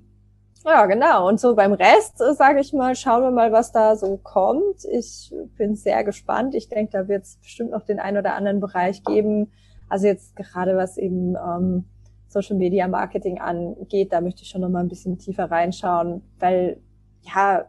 [0.65, 1.27] Ja, genau.
[1.27, 4.85] Und so beim Rest, äh, sage ich mal, schauen wir mal, was da so kommt.
[4.89, 6.55] Ich bin sehr gespannt.
[6.55, 9.51] Ich denke, da wird es bestimmt noch den einen oder anderen Bereich geben.
[9.89, 11.85] Also jetzt gerade was eben ähm,
[12.33, 16.81] Social Media Marketing angeht, da möchte ich schon noch mal ein bisschen tiefer reinschauen, weil
[17.21, 17.65] ja,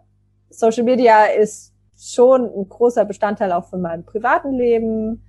[0.49, 5.25] Social Media ist schon ein großer Bestandteil auch von meinem privaten Leben.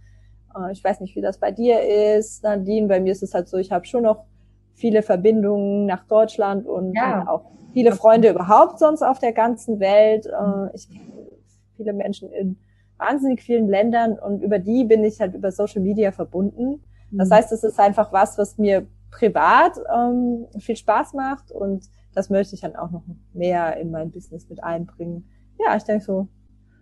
[0.56, 1.82] Äh, ich weiß nicht, wie das bei dir
[2.18, 2.88] ist, Nadine.
[2.88, 4.26] Bei mir ist es halt so, ich habe schon noch
[4.74, 7.28] viele Verbindungen nach Deutschland und ja.
[7.28, 10.26] auch viele Freunde überhaupt sonst auf der ganzen Welt.
[10.26, 11.28] Äh, ich kenne
[11.76, 12.58] viele Menschen in
[12.98, 16.84] wahnsinnig vielen Ländern und über die bin ich halt über Social Media verbunden.
[17.12, 17.34] Das mhm.
[17.34, 22.56] heißt, es ist einfach was, was mir privat ähm, viel Spaß macht und das möchte
[22.56, 23.04] ich dann auch noch
[23.34, 25.30] mehr in mein Business mit einbringen.
[25.60, 26.28] Ja, ich denke so,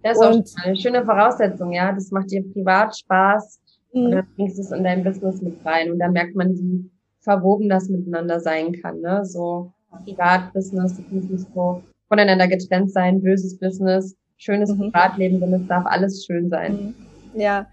[0.03, 1.91] das ist und, auch eine schöne Voraussetzung, ja.
[1.91, 3.59] Das macht dir privat Spaß
[3.91, 4.11] und mhm.
[4.11, 5.91] dann bringst du es in dein Business mit rein.
[5.91, 6.89] Und dann merkt man, wie
[7.21, 9.25] verwoben das miteinander sein kann, ne?
[9.25, 9.71] So
[10.05, 14.91] Privat, Business, das muss nicht so voneinander getrennt sein, böses Business, schönes mhm.
[14.91, 16.73] Privatleben, denn es darf alles schön sein.
[16.73, 17.39] Mhm.
[17.39, 17.67] Ja,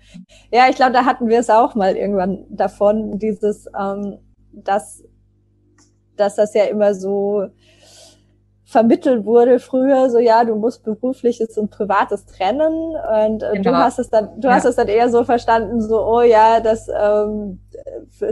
[0.52, 4.18] ja, ich glaube, da hatten wir es auch mal irgendwann davon, dieses, ähm,
[4.52, 5.04] dass,
[6.16, 7.48] dass das ja immer so
[8.70, 13.70] vermittelt wurde früher, so ja, du musst berufliches und privates trennen und äh, genau.
[13.72, 14.54] du hast es dann, du ja.
[14.54, 17.58] hast es dann eher so verstanden, so oh ja, das, ähm,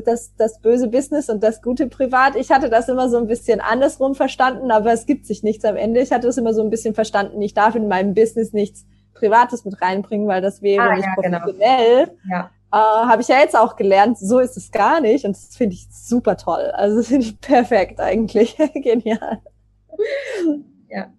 [0.05, 2.36] das, das böse Business und das gute Privat.
[2.36, 5.74] Ich hatte das immer so ein bisschen andersrum verstanden, aber es gibt sich nichts am
[5.74, 6.01] Ende.
[6.01, 9.64] Ich hatte es immer so ein bisschen verstanden, ich darf in meinem Business nichts Privates
[9.64, 11.39] mit reinbringen, weil das wäre ah, nicht ja, genau.
[11.39, 12.07] professionell.
[12.07, 12.36] Genau.
[12.36, 12.51] Ja.
[12.70, 15.74] Äh, Habe ich ja jetzt auch gelernt, so ist es gar nicht und das finde
[15.74, 16.70] ich super toll.
[16.74, 18.57] Also finde ich perfekt eigentlich.
[18.74, 19.41] Genial.
[20.88, 21.12] Ja.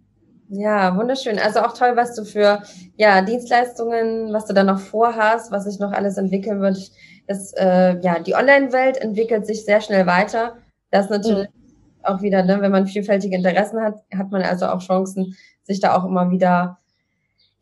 [0.51, 1.37] Ja, wunderschön.
[1.37, 2.63] Also auch toll, was du für
[2.97, 6.91] ja, Dienstleistungen, was du da noch vorhast, was sich noch alles entwickeln wird.
[7.27, 10.57] Das, äh, ja, die Online-Welt entwickelt sich sehr schnell weiter.
[10.89, 12.03] Das natürlich mhm.
[12.03, 15.95] auch wieder, ne, wenn man vielfältige Interessen hat, hat man also auch Chancen, sich da
[15.95, 16.79] auch immer wieder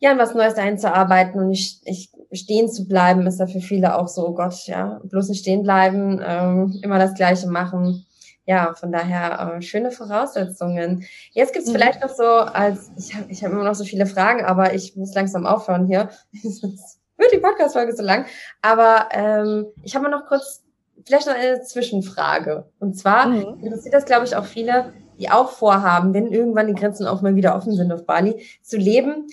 [0.00, 3.98] ja, in was Neues einzuarbeiten und nicht, nicht stehen zu bleiben, ist da für viele
[3.98, 8.06] auch so, oh Gott, ja, bloß nicht stehen bleiben, ähm, immer das Gleiche machen
[8.48, 11.04] ja, von daher äh, schöne Voraussetzungen.
[11.32, 11.74] Jetzt gibt's mhm.
[11.74, 14.96] vielleicht noch so als, ich habe ich hab immer noch so viele Fragen, aber ich
[14.96, 16.08] muss langsam aufhören hier.
[16.32, 18.24] wird die Podcast-Folge so lang.
[18.62, 20.64] Aber ähm, ich habe noch kurz
[21.04, 22.64] vielleicht noch eine Zwischenfrage.
[22.78, 23.62] Und zwar mhm.
[23.62, 27.34] interessiert das, glaube ich, auch viele, die auch vorhaben, wenn irgendwann die Grenzen auch mal
[27.34, 29.26] wieder offen sind auf Bali, zu leben.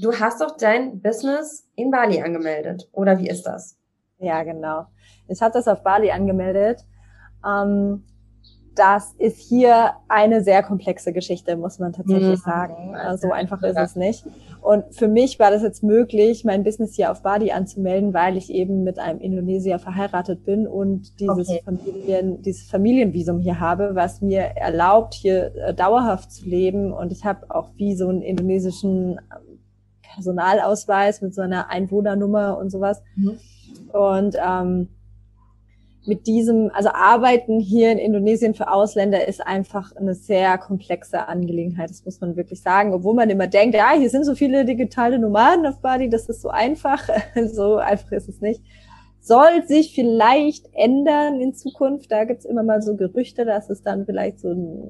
[0.00, 3.76] Du hast doch dein Business in Bali angemeldet, oder wie ist das?
[4.18, 4.86] Ja, genau.
[5.28, 6.86] Ich habe das auf Bali angemeldet.
[7.46, 8.04] Ähm,
[8.74, 12.50] das ist hier eine sehr komplexe Geschichte, muss man tatsächlich mhm.
[12.50, 12.94] sagen.
[13.20, 13.82] So einfach ist ja.
[13.82, 14.24] es nicht.
[14.62, 18.50] Und für mich war das jetzt möglich, mein Business hier auf Bali anzumelden, weil ich
[18.50, 21.62] eben mit einem Indonesier verheiratet bin und dieses okay.
[21.64, 26.92] Familien, dieses Familienvisum hier habe, was mir erlaubt, hier äh, dauerhaft zu leben.
[26.92, 29.58] Und ich habe auch wie so einen indonesischen ähm,
[30.14, 33.02] Personalausweis mit so einer Einwohnernummer und sowas.
[33.16, 33.38] Mhm.
[33.92, 34.88] Und ähm,
[36.06, 41.90] mit diesem, also Arbeiten hier in Indonesien für Ausländer ist einfach eine sehr komplexe Angelegenheit.
[41.90, 42.92] Das muss man wirklich sagen.
[42.92, 46.42] Obwohl man immer denkt, ja, hier sind so viele digitale Nomaden auf Bali, das ist
[46.42, 47.08] so einfach.
[47.46, 48.62] so einfach ist es nicht.
[49.20, 52.10] Soll sich vielleicht ändern in Zukunft.
[52.10, 54.82] Da gibt's immer mal so Gerüchte, dass es dann vielleicht so ein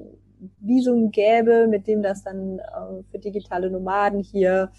[0.59, 4.71] Visum gäbe, mit dem das dann äh, für digitale Nomaden hier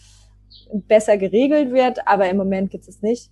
[0.72, 2.08] besser geregelt wird.
[2.08, 3.30] Aber im Moment gibt es nicht.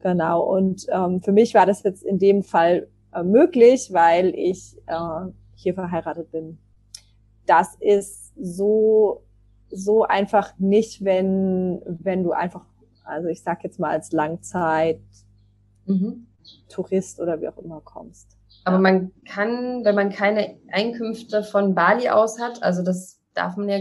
[0.00, 0.42] Genau.
[0.42, 5.30] Und ähm, für mich war das jetzt in dem Fall äh, möglich, weil ich äh,
[5.54, 6.58] hier verheiratet bin.
[7.46, 9.22] Das ist so
[9.68, 12.64] so einfach nicht, wenn wenn du einfach,
[13.04, 15.00] also ich sag jetzt mal als Langzeit
[15.86, 16.26] mhm.
[16.68, 18.36] Tourist oder wie auch immer kommst.
[18.64, 23.68] Aber man kann, wenn man keine Einkünfte von Bali aus hat, also das darf man
[23.68, 23.78] ja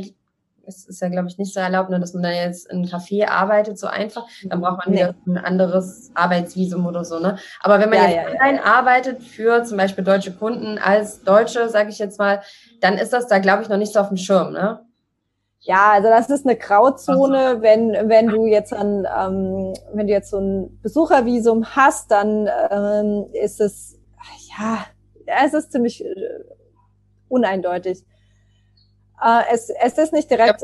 [0.67, 2.85] es ist ja, glaube ich, nicht so erlaubt, ne, dass man da jetzt in einem
[2.85, 4.27] Café arbeitet, so einfach.
[4.43, 5.01] Dann braucht man nee.
[5.01, 7.19] wieder ein anderes Arbeitsvisum oder so.
[7.19, 7.37] Ne?
[7.61, 8.63] Aber wenn man ja, jetzt ja, ja.
[8.63, 12.41] arbeitet für zum Beispiel deutsche Kunden als Deutsche, sage ich jetzt mal,
[12.81, 14.53] dann ist das da, glaube ich, noch nicht so auf dem Schirm.
[14.53, 14.79] Ne?
[15.59, 20.29] Ja, also das ist eine Grauzone, wenn wenn du jetzt an ähm, wenn du jetzt
[20.29, 23.97] so ein Besuchervisum hast, dann ähm, ist es
[24.57, 24.85] ja,
[25.25, 26.15] es ist ziemlich äh,
[27.27, 28.03] uneindeutig.
[29.23, 30.63] Äh, es, es ist nicht direkt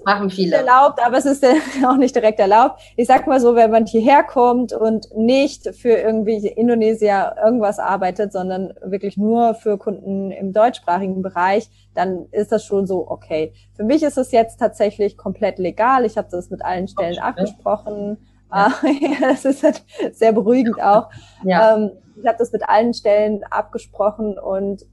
[0.53, 1.45] erlaubt, aber es ist
[1.85, 2.81] auch nicht direkt erlaubt.
[2.97, 8.33] Ich sag mal so, wenn man hierher kommt und nicht für irgendwie Indonesier irgendwas arbeitet,
[8.33, 13.53] sondern wirklich nur für Kunden im deutschsprachigen Bereich, dann ist das schon so okay.
[13.75, 16.05] Für mich ist es jetzt tatsächlich komplett legal.
[16.05, 18.17] Ich habe das mit allen Stellen abgesprochen.
[18.53, 18.73] Ja.
[19.21, 19.81] das ist halt
[20.11, 21.09] sehr beruhigend auch.
[21.45, 21.73] Ja.
[21.73, 21.91] Ähm,
[22.21, 24.85] ich habe das mit allen Stellen abgesprochen und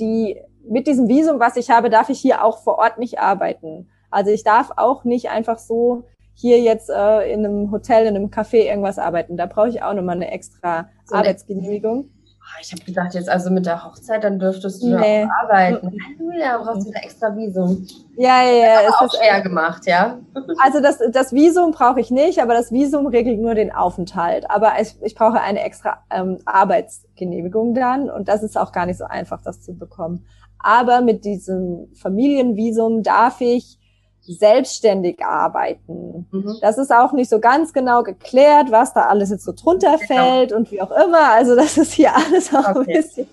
[0.00, 3.88] die mit diesem Visum, was ich habe, darf ich hier auch vor Ort nicht arbeiten.
[4.10, 6.04] Also ich darf auch nicht einfach so
[6.34, 9.36] hier jetzt äh, in einem Hotel, in einem Café irgendwas arbeiten.
[9.36, 12.10] Da brauche ich auch nochmal eine extra so Arbeitsgenehmigung.
[12.50, 15.24] Ah, ich habe gedacht, jetzt also mit der Hochzeit, dann dürftest du nee.
[15.24, 15.92] auch arbeiten.
[16.38, 17.86] Ja, brauchst du wieder extra Visum.
[18.16, 18.82] Ja, ja, ja.
[18.82, 20.18] Das ist auch schwer gemacht, ja.
[20.64, 24.50] Also das, das Visum brauche ich nicht, aber das Visum regelt nur den Aufenthalt.
[24.50, 28.96] Aber ich, ich brauche eine extra ähm, Arbeitsgenehmigung dann und das ist auch gar nicht
[28.96, 30.24] so einfach, das zu bekommen.
[30.58, 33.78] Aber mit diesem Familienvisum darf ich
[34.20, 36.26] selbstständig arbeiten.
[36.30, 36.56] Mhm.
[36.60, 40.06] Das ist auch nicht so ganz genau geklärt, was da alles jetzt so drunter genau.
[40.06, 41.32] fällt und wie auch immer.
[41.32, 42.78] Also das ist hier alles auch okay.
[42.78, 43.26] ein bisschen.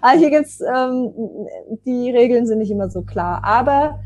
[0.00, 1.12] Also hier gibt's ähm,
[1.84, 3.42] die Regeln sind nicht immer so klar.
[3.44, 4.00] Aber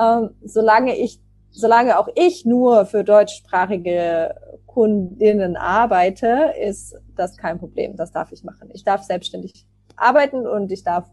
[0.00, 4.34] ähm, solange ich, solange auch ich nur für deutschsprachige
[4.66, 7.96] Kundinnen arbeite, ist das kein Problem.
[7.96, 8.70] Das darf ich machen.
[8.72, 11.10] Ich darf selbstständig arbeiten und ich darf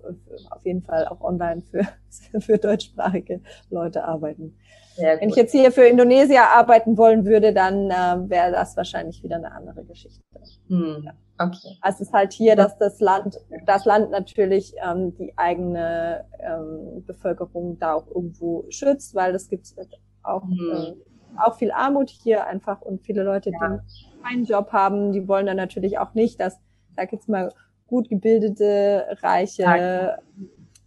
[0.50, 1.88] auf jeden Fall auch online für,
[2.40, 4.58] für deutschsprachige Leute arbeiten.
[4.98, 9.38] Wenn ich jetzt hier für Indonesien arbeiten wollen würde, dann äh, wäre das wahrscheinlich wieder
[9.38, 10.22] eine andere Geschichte.
[10.68, 11.04] Hm.
[11.06, 11.14] Ja.
[11.40, 11.78] Okay.
[11.82, 17.04] Also es ist halt hier, dass das Land, das Land natürlich ähm, die eigene ähm,
[17.06, 19.74] Bevölkerung da auch irgendwo schützt, weil es gibt
[20.22, 20.60] auch, hm.
[20.72, 23.58] äh, auch viel Armut hier einfach und viele Leute, ja.
[23.68, 26.60] die keinen Job haben, die wollen dann natürlich auch nicht, dass,
[26.96, 27.52] sag jetzt mal,
[27.94, 30.18] gut gebildete, reiche.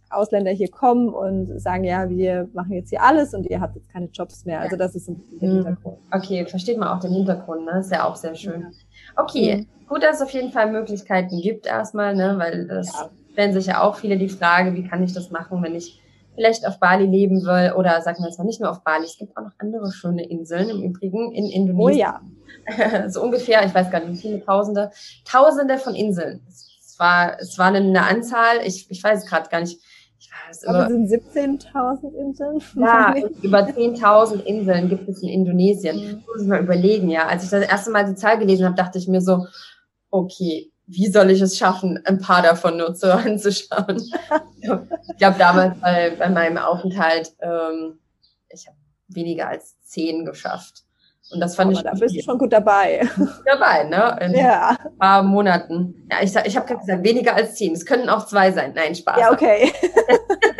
[0.09, 3.89] Ausländer hier kommen und sagen, ja, wir machen jetzt hier alles und ihr habt jetzt
[3.89, 4.61] keine Jobs mehr.
[4.61, 5.55] Also das ist ein bisschen der hm.
[5.55, 5.97] Hintergrund.
[6.11, 7.79] Okay, versteht man auch den Hintergrund, ne?
[7.79, 8.67] Ist ja auch sehr schön.
[9.15, 9.87] Okay, mhm.
[9.87, 12.35] gut, dass es auf jeden Fall Möglichkeiten gibt erstmal, ne?
[12.37, 13.09] Weil das ja.
[13.33, 16.01] stellen sich ja auch viele die Frage, wie kann ich das machen, wenn ich
[16.35, 19.17] vielleicht auf Bali leben will oder sagen wir jetzt mal nicht nur auf Bali, es
[19.17, 22.07] gibt auch noch andere schöne Inseln im Übrigen in Indonesien.
[22.07, 23.09] Oh ja.
[23.09, 24.91] so ungefähr, ich weiß gar nicht, wie viele Tausende,
[25.25, 26.41] Tausende von Inseln.
[26.97, 29.79] Es war, es war eine Anzahl, ich, ich weiß es gerade gar nicht,
[30.65, 32.61] aber sind 17.000 Inseln?
[32.75, 35.97] Ja, über 10.000 Inseln gibt es in Indonesien.
[35.97, 36.23] Mhm.
[36.25, 37.27] Muss ich mal überlegen, ja.
[37.27, 39.45] Als ich das erste Mal die Zahl gelesen habe, dachte ich mir so,
[40.09, 43.97] okay, wie soll ich es schaffen, ein paar davon nur zu anzuschauen?
[43.99, 47.99] ich glaube, damals bei, bei meinem Aufenthalt, ähm,
[48.49, 48.77] ich habe
[49.09, 50.86] weniger als zehn geschafft.
[51.29, 51.83] Und das fand Aber ich.
[51.83, 53.07] Da bist du schon gut dabei.
[53.45, 54.17] Dabei, ne?
[54.21, 54.69] In ja.
[54.69, 56.07] ein paar Monaten.
[56.09, 57.73] Ja, ich, ich habe gesagt, weniger als zehn.
[57.73, 58.73] Es könnten auch zwei sein.
[58.75, 59.19] Nein, Spaß.
[59.19, 59.71] Ja, okay.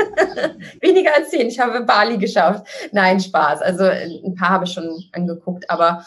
[0.82, 1.47] weniger als zehn.
[1.47, 2.68] Ich habe Bali geschafft.
[2.91, 3.61] Nein, Spaß.
[3.61, 6.03] Also ein paar habe ich schon angeguckt, aber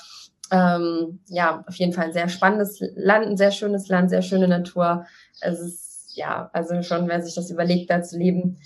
[0.51, 4.49] ähm, ja, auf jeden Fall ein sehr spannendes Land, ein sehr schönes Land, sehr schöne
[4.49, 5.07] Natur.
[5.41, 8.59] Es ist, ja, also schon, wer sich das überlegt, da zu leben,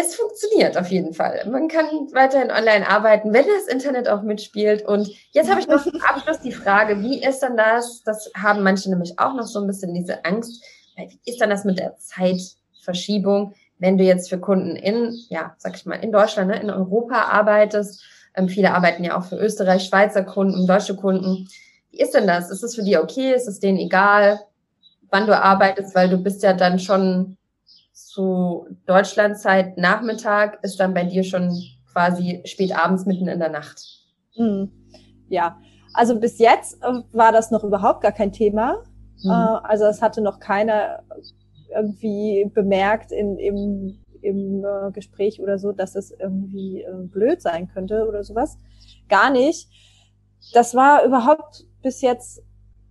[0.00, 1.44] es funktioniert auf jeden Fall.
[1.50, 4.86] Man kann weiterhin online arbeiten, wenn das Internet auch mitspielt.
[4.86, 8.02] Und jetzt habe ich noch zum Abschluss die Frage, wie ist dann das?
[8.04, 10.62] Das haben manche nämlich auch noch so ein bisschen diese Angst.
[10.96, 15.74] Wie ist dann das mit der Zeitverschiebung, wenn du jetzt für Kunden in, ja, sag
[15.74, 18.04] ich mal, in Deutschland, ne, in Europa arbeitest?
[18.36, 21.48] Ähm, viele arbeiten ja auch für Österreich, Schweizer Kunden, deutsche Kunden.
[21.90, 22.50] Wie ist denn das?
[22.50, 23.34] Ist es für die okay?
[23.34, 24.38] Ist es denen egal,
[25.10, 25.96] wann du arbeitest?
[25.96, 27.37] Weil du bist ja dann schon
[28.06, 31.52] zu Deutschlandzeit Nachmittag ist dann bei dir schon
[31.92, 33.82] quasi spät abends mitten in der Nacht.
[34.36, 34.70] Mhm.
[35.28, 35.58] Ja,
[35.94, 38.84] also bis jetzt äh, war das noch überhaupt gar kein Thema.
[39.22, 39.30] Mhm.
[39.30, 41.02] Also es hatte noch keiner
[41.74, 48.06] irgendwie bemerkt in, im, im äh, Gespräch oder so, dass es irgendwie blöd sein könnte
[48.08, 48.56] oder sowas.
[49.08, 49.68] Gar nicht.
[50.54, 52.42] Das war überhaupt bis jetzt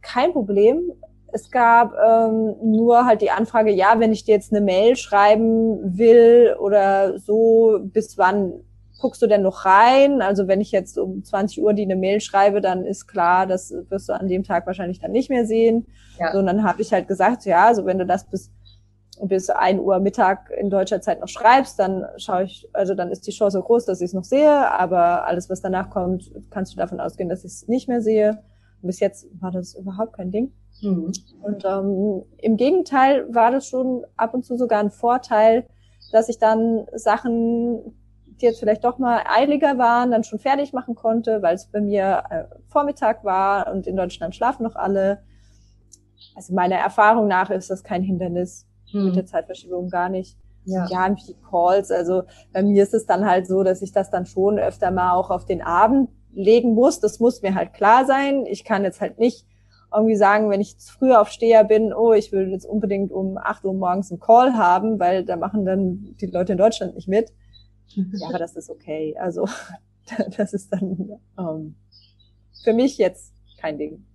[0.02, 0.92] kein Problem.
[1.38, 5.98] Es gab ähm, nur halt die Anfrage, ja, wenn ich dir jetzt eine Mail schreiben
[5.98, 8.54] will oder so, bis wann
[9.00, 10.24] guckst du denn noch rein?
[10.24, 13.72] Also wenn ich jetzt um 20 Uhr die eine Mail schreibe, dann ist klar, das
[13.90, 15.86] wirst du an dem Tag wahrscheinlich dann nicht mehr sehen.
[16.20, 16.32] Ja.
[16.32, 18.52] So, und dann habe ich halt gesagt, ja, also wenn du das bis
[19.22, 23.26] bis ein Uhr Mittag in deutscher Zeit noch schreibst, dann schaue ich, also dann ist
[23.26, 26.78] die Chance groß, dass ich es noch sehe, aber alles, was danach kommt, kannst du
[26.78, 28.44] davon ausgehen, dass ich es nicht mehr sehe.
[28.82, 30.52] Und bis jetzt war das überhaupt kein Ding.
[30.82, 31.12] Mhm.
[31.42, 35.66] Und ähm, im Gegenteil war das schon ab und zu sogar ein Vorteil,
[36.12, 40.96] dass ich dann Sachen, die jetzt vielleicht doch mal eiliger waren, dann schon fertig machen
[40.96, 45.24] konnte, weil es bei mir äh, Vormittag war und in Deutschland schlafen noch alle.
[46.36, 49.06] Also meiner Erfahrung nach ist das kein Hindernis mhm.
[49.06, 50.38] mit der Zeitverschiebung gar nicht.
[50.66, 50.86] Ja.
[50.90, 51.92] ja, die Calls.
[51.92, 55.14] Also bei mir ist es dann halt so, dass ich das dann schon öfter mal
[55.14, 57.00] auch auf den Abend legen muss.
[57.00, 58.46] Das muss mir halt klar sein.
[58.46, 59.46] Ich kann jetzt halt nicht
[59.94, 63.64] irgendwie sagen, wenn ich früher auf Steher bin, oh, ich will jetzt unbedingt um 8
[63.66, 67.32] Uhr morgens einen Call haben, weil da machen dann die Leute in Deutschland nicht mit.
[67.88, 69.16] Ja, aber das ist okay.
[69.20, 69.48] Also
[70.38, 71.76] das ist dann ähm,
[72.64, 74.06] für mich jetzt kein Ding.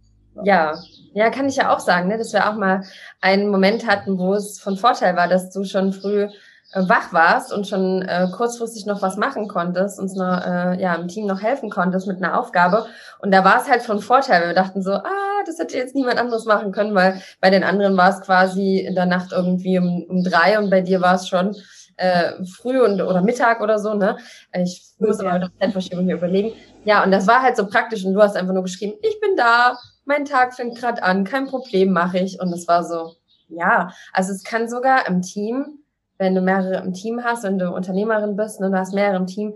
[0.44, 0.74] Ja,
[1.12, 2.84] ja, kann ich ja auch sagen, ne, dass wir auch mal
[3.20, 6.26] einen Moment hatten, wo es von Vorteil war, dass du schon früh
[6.72, 10.94] äh, wach warst und schon äh, kurzfristig noch was machen konntest, uns noch, äh, ja,
[10.94, 12.86] im Team noch helfen konntest mit einer Aufgabe.
[13.18, 14.46] Und da war es halt von Vorteil.
[14.46, 17.96] Wir dachten so, ah, das hätte jetzt niemand anderes machen können, weil bei den anderen
[17.96, 21.28] war es quasi in der Nacht irgendwie um, um drei und bei dir war es
[21.28, 21.54] schon
[21.96, 24.16] äh, früh und oder Mittag oder so, ne?
[24.54, 25.48] Ich muss aber ja.
[25.60, 26.52] Zeitverschiebung hier überlegen.
[26.84, 29.36] Ja, und das war halt so praktisch und du hast einfach nur geschrieben, ich bin
[29.36, 32.40] da, mein Tag fängt gerade an, kein Problem mache ich.
[32.40, 33.14] Und es war so,
[33.48, 35.82] ja, also es kann sogar im Team
[36.22, 39.26] wenn du mehrere im Team hast, wenn du Unternehmerin bist und du hast mehrere im
[39.26, 39.54] Team,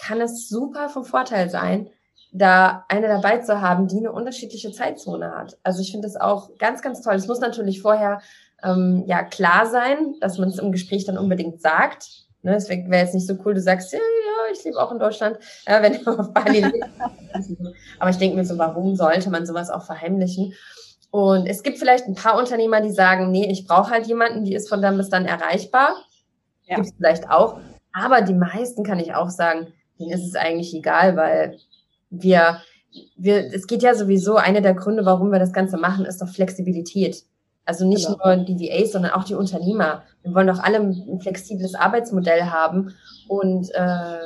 [0.00, 1.88] kann es super vom Vorteil sein,
[2.32, 5.58] da eine dabei zu haben, die eine unterschiedliche Zeitzone hat.
[5.62, 7.14] Also ich finde das auch ganz, ganz toll.
[7.14, 8.20] Es muss natürlich vorher
[8.62, 12.06] ähm, ja klar sein, dass man es im Gespräch dann unbedingt sagt.
[12.42, 15.00] Ne, deswegen wäre jetzt nicht so cool, du sagst, ja, ja, ich lebe auch in
[15.00, 16.88] Deutschland, ja, wenn du auf Bali lebst.
[17.98, 20.54] Aber ich denke mir so, warum sollte man sowas auch verheimlichen?
[21.10, 24.54] Und es gibt vielleicht ein paar Unternehmer, die sagen, nee, ich brauche halt jemanden, die
[24.54, 25.96] ist von dann bis dann erreichbar.
[26.66, 26.76] Ja.
[26.76, 27.58] Gibt es vielleicht auch.
[27.92, 31.58] Aber die meisten kann ich auch sagen, denen ist es eigentlich egal, weil
[32.10, 32.60] wir,
[33.16, 36.28] wir, es geht ja sowieso, einer der Gründe, warum wir das Ganze machen, ist doch
[36.28, 37.24] Flexibilität.
[37.64, 38.34] Also nicht genau.
[38.34, 40.02] nur die VAs, sondern auch die Unternehmer.
[40.22, 42.94] Wir wollen doch alle ein flexibles Arbeitsmodell haben.
[43.28, 44.18] Und äh,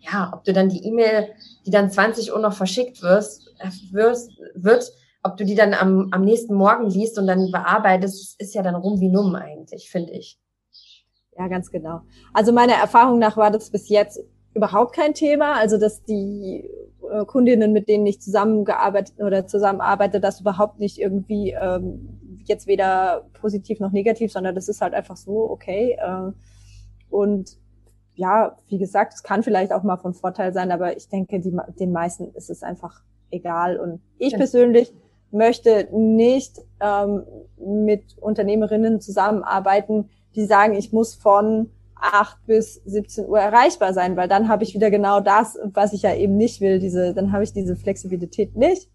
[0.00, 1.28] ja, ob du dann die E-Mail,
[1.64, 6.08] die dann 20 Uhr noch verschickt wirst, äh, wirst wird, ob du die dann am,
[6.10, 10.12] am nächsten Morgen liest und dann bearbeitest, ist ja dann rum wie numm eigentlich, finde
[10.12, 10.38] ich.
[11.38, 12.02] Ja, ganz genau.
[12.34, 14.20] Also meiner Erfahrung nach war das bis jetzt
[14.54, 15.54] überhaupt kein Thema.
[15.54, 16.70] Also dass die
[17.10, 23.26] äh, Kundinnen, mit denen ich zusammengearbeitet oder zusammenarbeite, das überhaupt nicht irgendwie ähm, jetzt weder
[23.34, 25.96] positiv noch negativ, sondern das ist halt einfach so, okay.
[26.00, 26.32] Äh,
[27.10, 27.58] und
[28.16, 31.56] ja, wie gesagt, es kann vielleicht auch mal von Vorteil sein, aber ich denke, die,
[31.78, 33.78] den meisten ist es einfach egal.
[33.78, 34.38] Und ich ja.
[34.38, 34.92] persönlich
[35.30, 37.24] möchte nicht ähm,
[37.58, 41.70] mit Unternehmerinnen zusammenarbeiten, die sagen, ich muss von
[42.04, 46.02] 8 bis 17 Uhr erreichbar sein, weil dann habe ich wieder genau das, was ich
[46.02, 46.78] ja eben nicht will.
[46.78, 48.90] Diese, dann habe ich diese Flexibilität nicht.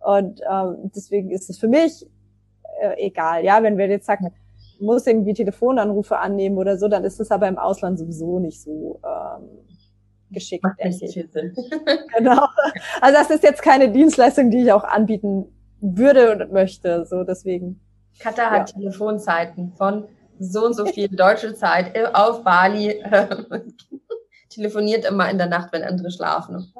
[0.00, 2.06] Und ähm, deswegen ist es für mich
[2.80, 3.44] äh, egal.
[3.44, 4.32] Ja, wenn wir jetzt sagen,
[4.80, 9.00] muss irgendwie Telefonanrufe annehmen oder so, dann ist das aber im Ausland sowieso nicht so
[9.04, 9.48] ähm,
[10.30, 10.64] geschickt.
[10.64, 11.54] Macht viel Sinn.
[12.16, 12.46] genau.
[13.00, 15.46] Also das ist jetzt keine Dienstleistung, die ich auch anbieten
[15.80, 17.06] würde und möchte.
[17.06, 17.80] So deswegen.
[18.18, 18.76] Katha hat ja.
[18.76, 20.04] Telefonzeiten von
[20.38, 23.02] so und so viel deutsche Zeit auf Bali.
[24.50, 26.72] telefoniert immer in der Nacht, wenn andere schlafen.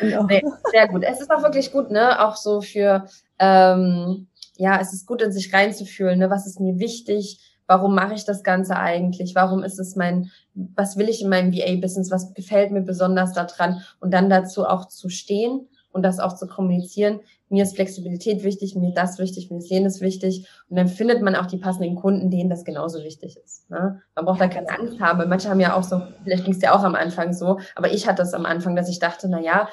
[0.00, 0.24] Genau.
[0.24, 0.42] Nee,
[0.72, 1.04] sehr gut.
[1.04, 2.20] Es ist auch wirklich gut, ne?
[2.20, 3.06] Auch so für
[3.38, 4.26] ähm,
[4.56, 6.30] ja, es ist gut, in sich reinzufühlen, ne?
[6.30, 10.96] was ist mir wichtig, warum mache ich das Ganze eigentlich, warum ist es mein, was
[10.96, 15.08] will ich in meinem VA-Business, was gefällt mir besonders daran und dann dazu auch zu
[15.08, 17.20] stehen und das auch zu kommunizieren.
[17.48, 20.48] Mir ist Flexibilität wichtig, mir das wichtig, mir ist jenes wichtig.
[20.68, 23.70] Und dann findet man auch die passenden Kunden, denen das genauso wichtig ist.
[23.70, 24.00] Ne?
[24.14, 25.28] Man braucht da keine Angst haben.
[25.28, 28.08] Manche haben ja auch so, vielleicht ging es ja auch am Anfang so, aber ich
[28.08, 29.68] hatte es am Anfang, dass ich dachte, na ja,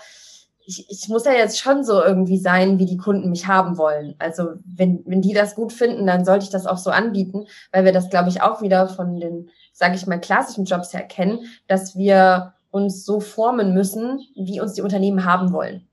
[0.70, 4.14] ich, ich muss ja jetzt schon so irgendwie sein, wie die Kunden mich haben wollen.
[4.20, 7.86] Also wenn, wenn die das gut finden, dann sollte ich das auch so anbieten, weil
[7.86, 11.40] wir das, glaube ich, auch wieder von den, sage ich mal, klassischen Jobs her kennen,
[11.68, 15.89] dass wir uns so formen müssen, wie uns die Unternehmen haben wollen.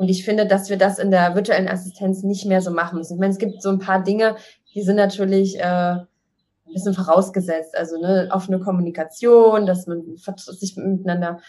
[0.00, 3.12] Und ich finde, dass wir das in der virtuellen Assistenz nicht mehr so machen müssen.
[3.12, 4.34] Ich meine, es gibt so ein paar Dinge,
[4.74, 6.06] die sind natürlich äh, ein
[6.72, 7.76] bisschen vorausgesetzt.
[7.76, 11.40] Also ne, offene Kommunikation, dass man sich miteinander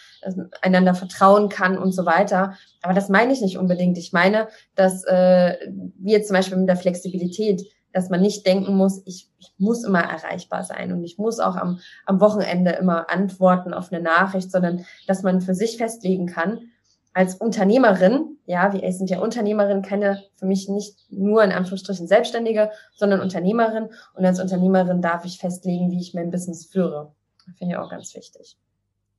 [0.60, 2.52] einander vertrauen kann und so weiter.
[2.82, 3.96] Aber das meine ich nicht unbedingt.
[3.96, 5.56] Ich meine, dass äh,
[6.04, 7.62] jetzt zum Beispiel mit der Flexibilität,
[7.94, 11.56] dass man nicht denken muss, ich, ich muss immer erreichbar sein und ich muss auch
[11.56, 16.68] am, am Wochenende immer antworten auf eine Nachricht, sondern dass man für sich festlegen kann,
[17.14, 22.70] als Unternehmerin, ja, wir sind ja Unternehmerin, keine für mich nicht nur in Anführungsstrichen Selbstständige,
[22.94, 23.90] sondern Unternehmerin.
[24.14, 27.12] Und als Unternehmerin darf ich festlegen, wie ich mein Business führe.
[27.46, 28.56] Das finde ich auch ganz wichtig.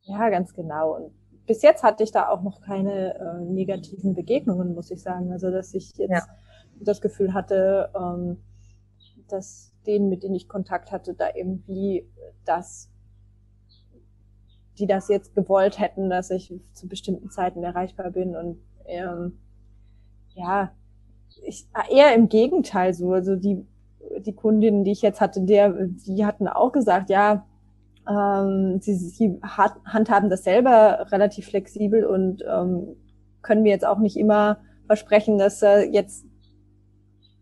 [0.01, 0.95] Ja, ganz genau.
[0.95, 1.11] Und
[1.45, 5.31] bis jetzt hatte ich da auch noch keine äh, negativen Begegnungen, muss ich sagen.
[5.31, 6.25] Also, dass ich jetzt ja.
[6.79, 8.41] das Gefühl hatte, ähm,
[9.27, 12.09] dass denen, mit denen ich Kontakt hatte, da irgendwie
[12.45, 12.89] das
[14.79, 19.39] die das jetzt gewollt hätten, dass ich zu bestimmten Zeiten erreichbar bin und ähm,
[20.35, 20.71] ja,
[21.43, 23.11] ich, eher im Gegenteil so.
[23.13, 23.65] Also die,
[24.19, 27.45] die Kundinnen, die ich jetzt hatte, der, die hatten auch gesagt, ja,
[28.09, 32.95] ähm, sie, sie hat, handhaben das selber relativ flexibel und ähm,
[33.41, 34.57] können mir jetzt auch nicht immer
[34.87, 36.25] versprechen, dass äh, jetzt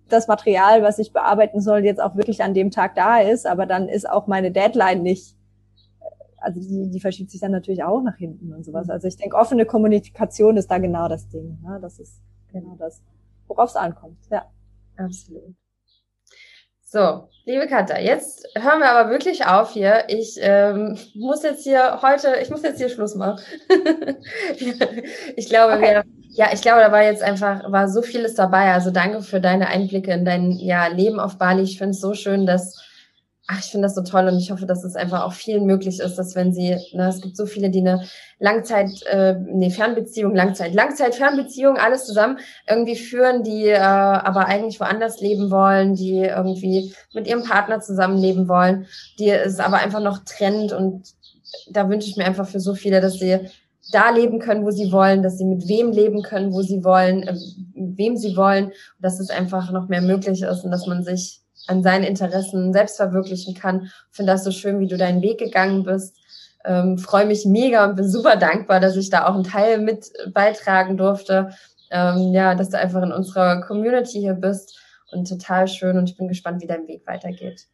[0.09, 3.65] das Material, was ich bearbeiten soll, jetzt auch wirklich an dem Tag da ist, aber
[3.65, 5.35] dann ist auch meine Deadline nicht
[6.41, 8.87] also die, die verschiebt sich dann natürlich auch nach hinten und sowas.
[8.87, 8.91] Mhm.
[8.91, 11.59] Also ich denke, offene Kommunikation ist da genau das Ding.
[11.61, 11.79] Ne?
[11.81, 12.19] Das ist
[12.51, 13.01] genau das,
[13.47, 14.17] worauf es ankommt.
[14.29, 14.45] Ja.
[14.97, 15.55] Absolut.
[16.83, 20.03] So, liebe Katha, jetzt hören wir aber wirklich auf hier.
[20.09, 23.41] Ich ähm, muss jetzt hier heute, ich muss jetzt hier Schluss machen.
[25.37, 25.81] ich glaube, okay.
[25.81, 28.73] wir, ja, ich glaube, da war jetzt einfach, war so vieles dabei.
[28.73, 31.61] Also danke für deine Einblicke in dein ja, Leben auf Bali.
[31.61, 32.75] Ich finde es so schön, dass
[33.47, 35.99] ach, ich finde das so toll und ich hoffe, dass es einfach auch vielen möglich
[35.99, 38.05] ist, dass wenn sie, ne, es gibt so viele, die eine
[38.39, 44.79] Langzeit, äh, nee, Fernbeziehung, Langzeit, Langzeit, Fernbeziehung, alles zusammen irgendwie führen, die äh, aber eigentlich
[44.79, 48.85] woanders leben wollen, die irgendwie mit ihrem Partner zusammenleben wollen,
[49.19, 51.03] die es aber einfach noch trennt und
[51.69, 53.39] da wünsche ich mir einfach für so viele, dass sie
[53.91, 57.23] da leben können, wo sie wollen, dass sie mit wem leben können, wo sie wollen,
[57.23, 57.35] äh,
[57.73, 61.40] mit wem sie wollen, dass es einfach noch mehr möglich ist und dass man sich
[61.67, 63.91] an seinen Interessen selbst verwirklichen kann.
[64.09, 66.17] Finde das so schön, wie du deinen Weg gegangen bist.
[66.65, 70.11] Ähm, Freue mich mega und bin super dankbar, dass ich da auch einen Teil mit
[70.33, 71.51] beitragen durfte.
[71.89, 74.79] Ähm, ja, dass du einfach in unserer Community hier bist
[75.11, 77.67] und total schön und ich bin gespannt, wie dein Weg weitergeht.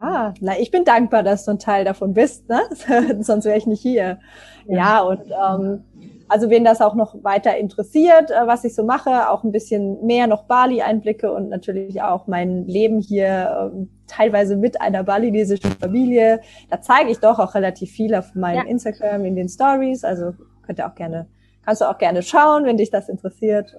[0.00, 2.60] Ah, na, ich bin dankbar, dass du ein Teil davon bist, ne?
[3.20, 4.20] sonst wäre ich nicht hier.
[4.66, 5.84] Ja, ja und ähm,
[6.28, 10.04] also wen das auch noch weiter interessiert, äh, was ich so mache, auch ein bisschen
[10.04, 16.40] mehr noch Bali-Einblicke und natürlich auch mein Leben hier äh, teilweise mit einer balinesischen Familie.
[16.70, 18.70] Da zeige ich doch auch relativ viel auf meinem ja.
[18.70, 20.04] Instagram in den Stories.
[20.04, 21.28] Also könnt ihr auch gerne,
[21.64, 23.76] kannst du auch gerne schauen, wenn dich das interessiert.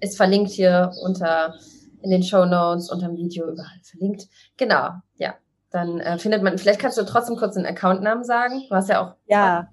[0.00, 1.54] Ist verlinkt hier unter
[2.02, 4.28] in den Show Notes, unter dem Video überall verlinkt.
[4.56, 5.34] Genau, ja.
[5.70, 8.62] Dann äh, findet man, vielleicht kannst du trotzdem kurz den Accountnamen sagen.
[8.68, 9.14] Du hast ja auch.
[9.26, 9.68] Ja.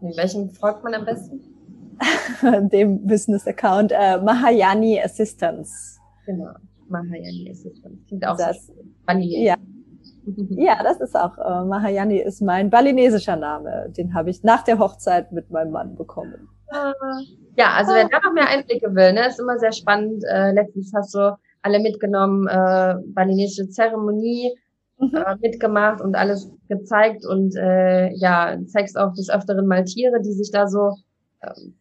[0.00, 1.40] In welchem folgt man am besten?
[2.70, 5.98] Dem Business-Account äh, Mahayani Assistance.
[6.26, 6.52] Genau,
[6.88, 7.98] Mahayani Assistance.
[8.08, 8.72] Klingt auch das, so
[9.06, 9.56] Ja.
[10.50, 13.92] ja, das ist auch, äh, Mahayani ist mein balinesischer Name.
[13.96, 16.48] Den habe ich nach der Hochzeit mit meinem Mann bekommen.
[16.70, 16.92] Ah.
[17.56, 20.24] Ja, also wer da noch mehr Einblicke will, ne, ist immer sehr spannend.
[20.24, 24.54] Äh, letztens hast du alle mitgenommen, äh, balinesische Zeremonie.
[25.00, 30.32] Äh, mitgemacht und alles gezeigt und äh, ja, zeigst auch des Öfteren mal Tiere, die
[30.32, 30.94] sich da so
[31.42, 31.74] ähm,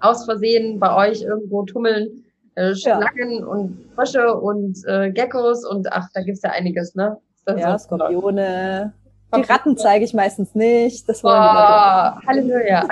[0.00, 2.24] aus Versehen bei euch irgendwo tummeln.
[2.56, 3.46] Äh, Schlangen ja.
[3.46, 7.16] und Frösche und äh, Geckos und ach, da gibt's ja einiges, ne?
[7.48, 8.92] Ja, so Skorpione.
[9.34, 11.08] Die Ratten zeige ich meistens nicht.
[11.08, 12.86] Das wollen oh, wir Halleluja.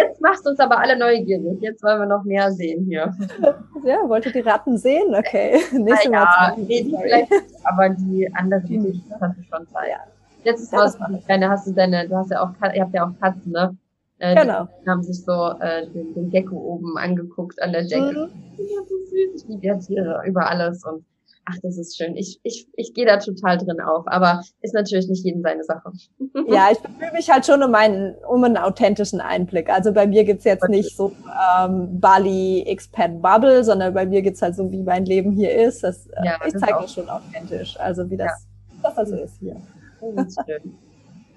[0.00, 1.60] Jetzt machst du uns aber alle neugierig.
[1.60, 3.14] Jetzt wollen wir noch mehr sehen hier.
[3.82, 5.14] Ja, wollt ihr die Ratten sehen?
[5.14, 5.58] Okay.
[5.72, 6.54] Nächste ja, Mal.
[6.58, 7.32] Nee, die vielleicht,
[7.64, 9.92] aber die anderen, die nicht, das kannst du schon zeigen.
[9.92, 10.00] Ja.
[10.44, 13.06] Jetzt ist ja, was, deine, hast du deine, du hast ja auch, ihr habt ja
[13.06, 13.74] auch Katzen, ne?
[14.18, 14.68] Äh, genau.
[14.84, 18.28] Die haben sich so äh, den, den Gecko oben angeguckt an der Decke.
[18.28, 18.42] Mhm.
[18.58, 19.42] Ja, so süß.
[19.42, 21.04] Ich liebe ja Tiere über alles und
[21.44, 22.16] ach, das ist schön.
[22.16, 25.92] Ich, ich, ich gehe da total drin auf, aber ist natürlich nicht jedem seine Sache.
[26.46, 29.68] Ja, ich bemühe mich halt schon um einen, um einen authentischen Einblick.
[29.70, 31.12] Also bei mir gibt's jetzt nicht so
[31.58, 35.84] ähm, Bali Expat Bubble, sondern bei mir geht's halt so, wie mein Leben hier ist.
[35.84, 38.88] Das, äh, ja, ich zeige das schon authentisch, also wie das, ja.
[38.88, 39.56] das also ist hier.
[40.00, 40.74] schön.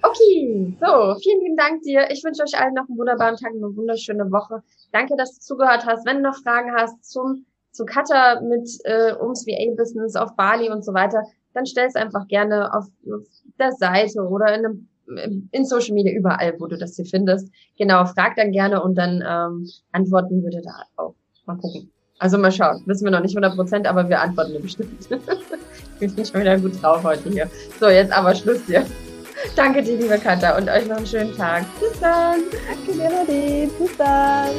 [0.01, 2.09] Okay, so, vielen lieben Dank dir.
[2.11, 4.61] Ich wünsche euch allen noch einen wunderbaren Tag, eine wunderschöne Woche.
[4.91, 6.05] Danke, dass du zugehört hast.
[6.05, 10.85] Wenn du noch Fragen hast zum zu Cutter mit äh, ums VA-Business auf Bali und
[10.85, 13.25] so weiter, dann stell es einfach gerne auf, auf
[13.59, 17.51] der Seite oder in, einem, in Social Media, überall, wo du das hier findest.
[17.77, 21.15] Genau, frag dann gerne und dann ähm, antworten würde da auch.
[21.45, 21.91] Mal gucken.
[22.19, 22.83] Also mal schauen.
[22.85, 25.09] Wissen wir noch nicht 100 Prozent, aber wir antworten bestimmt.
[25.99, 27.49] ich bin schon wieder gut drauf heute hier.
[27.79, 28.85] So, jetzt aber Schluss hier.
[29.55, 31.65] Danke dir, liebe Katja, und euch noch einen schönen Tag.
[31.79, 32.39] Bis dann.
[32.67, 33.69] Danke dir, Nadine.
[33.77, 34.51] Bis dann.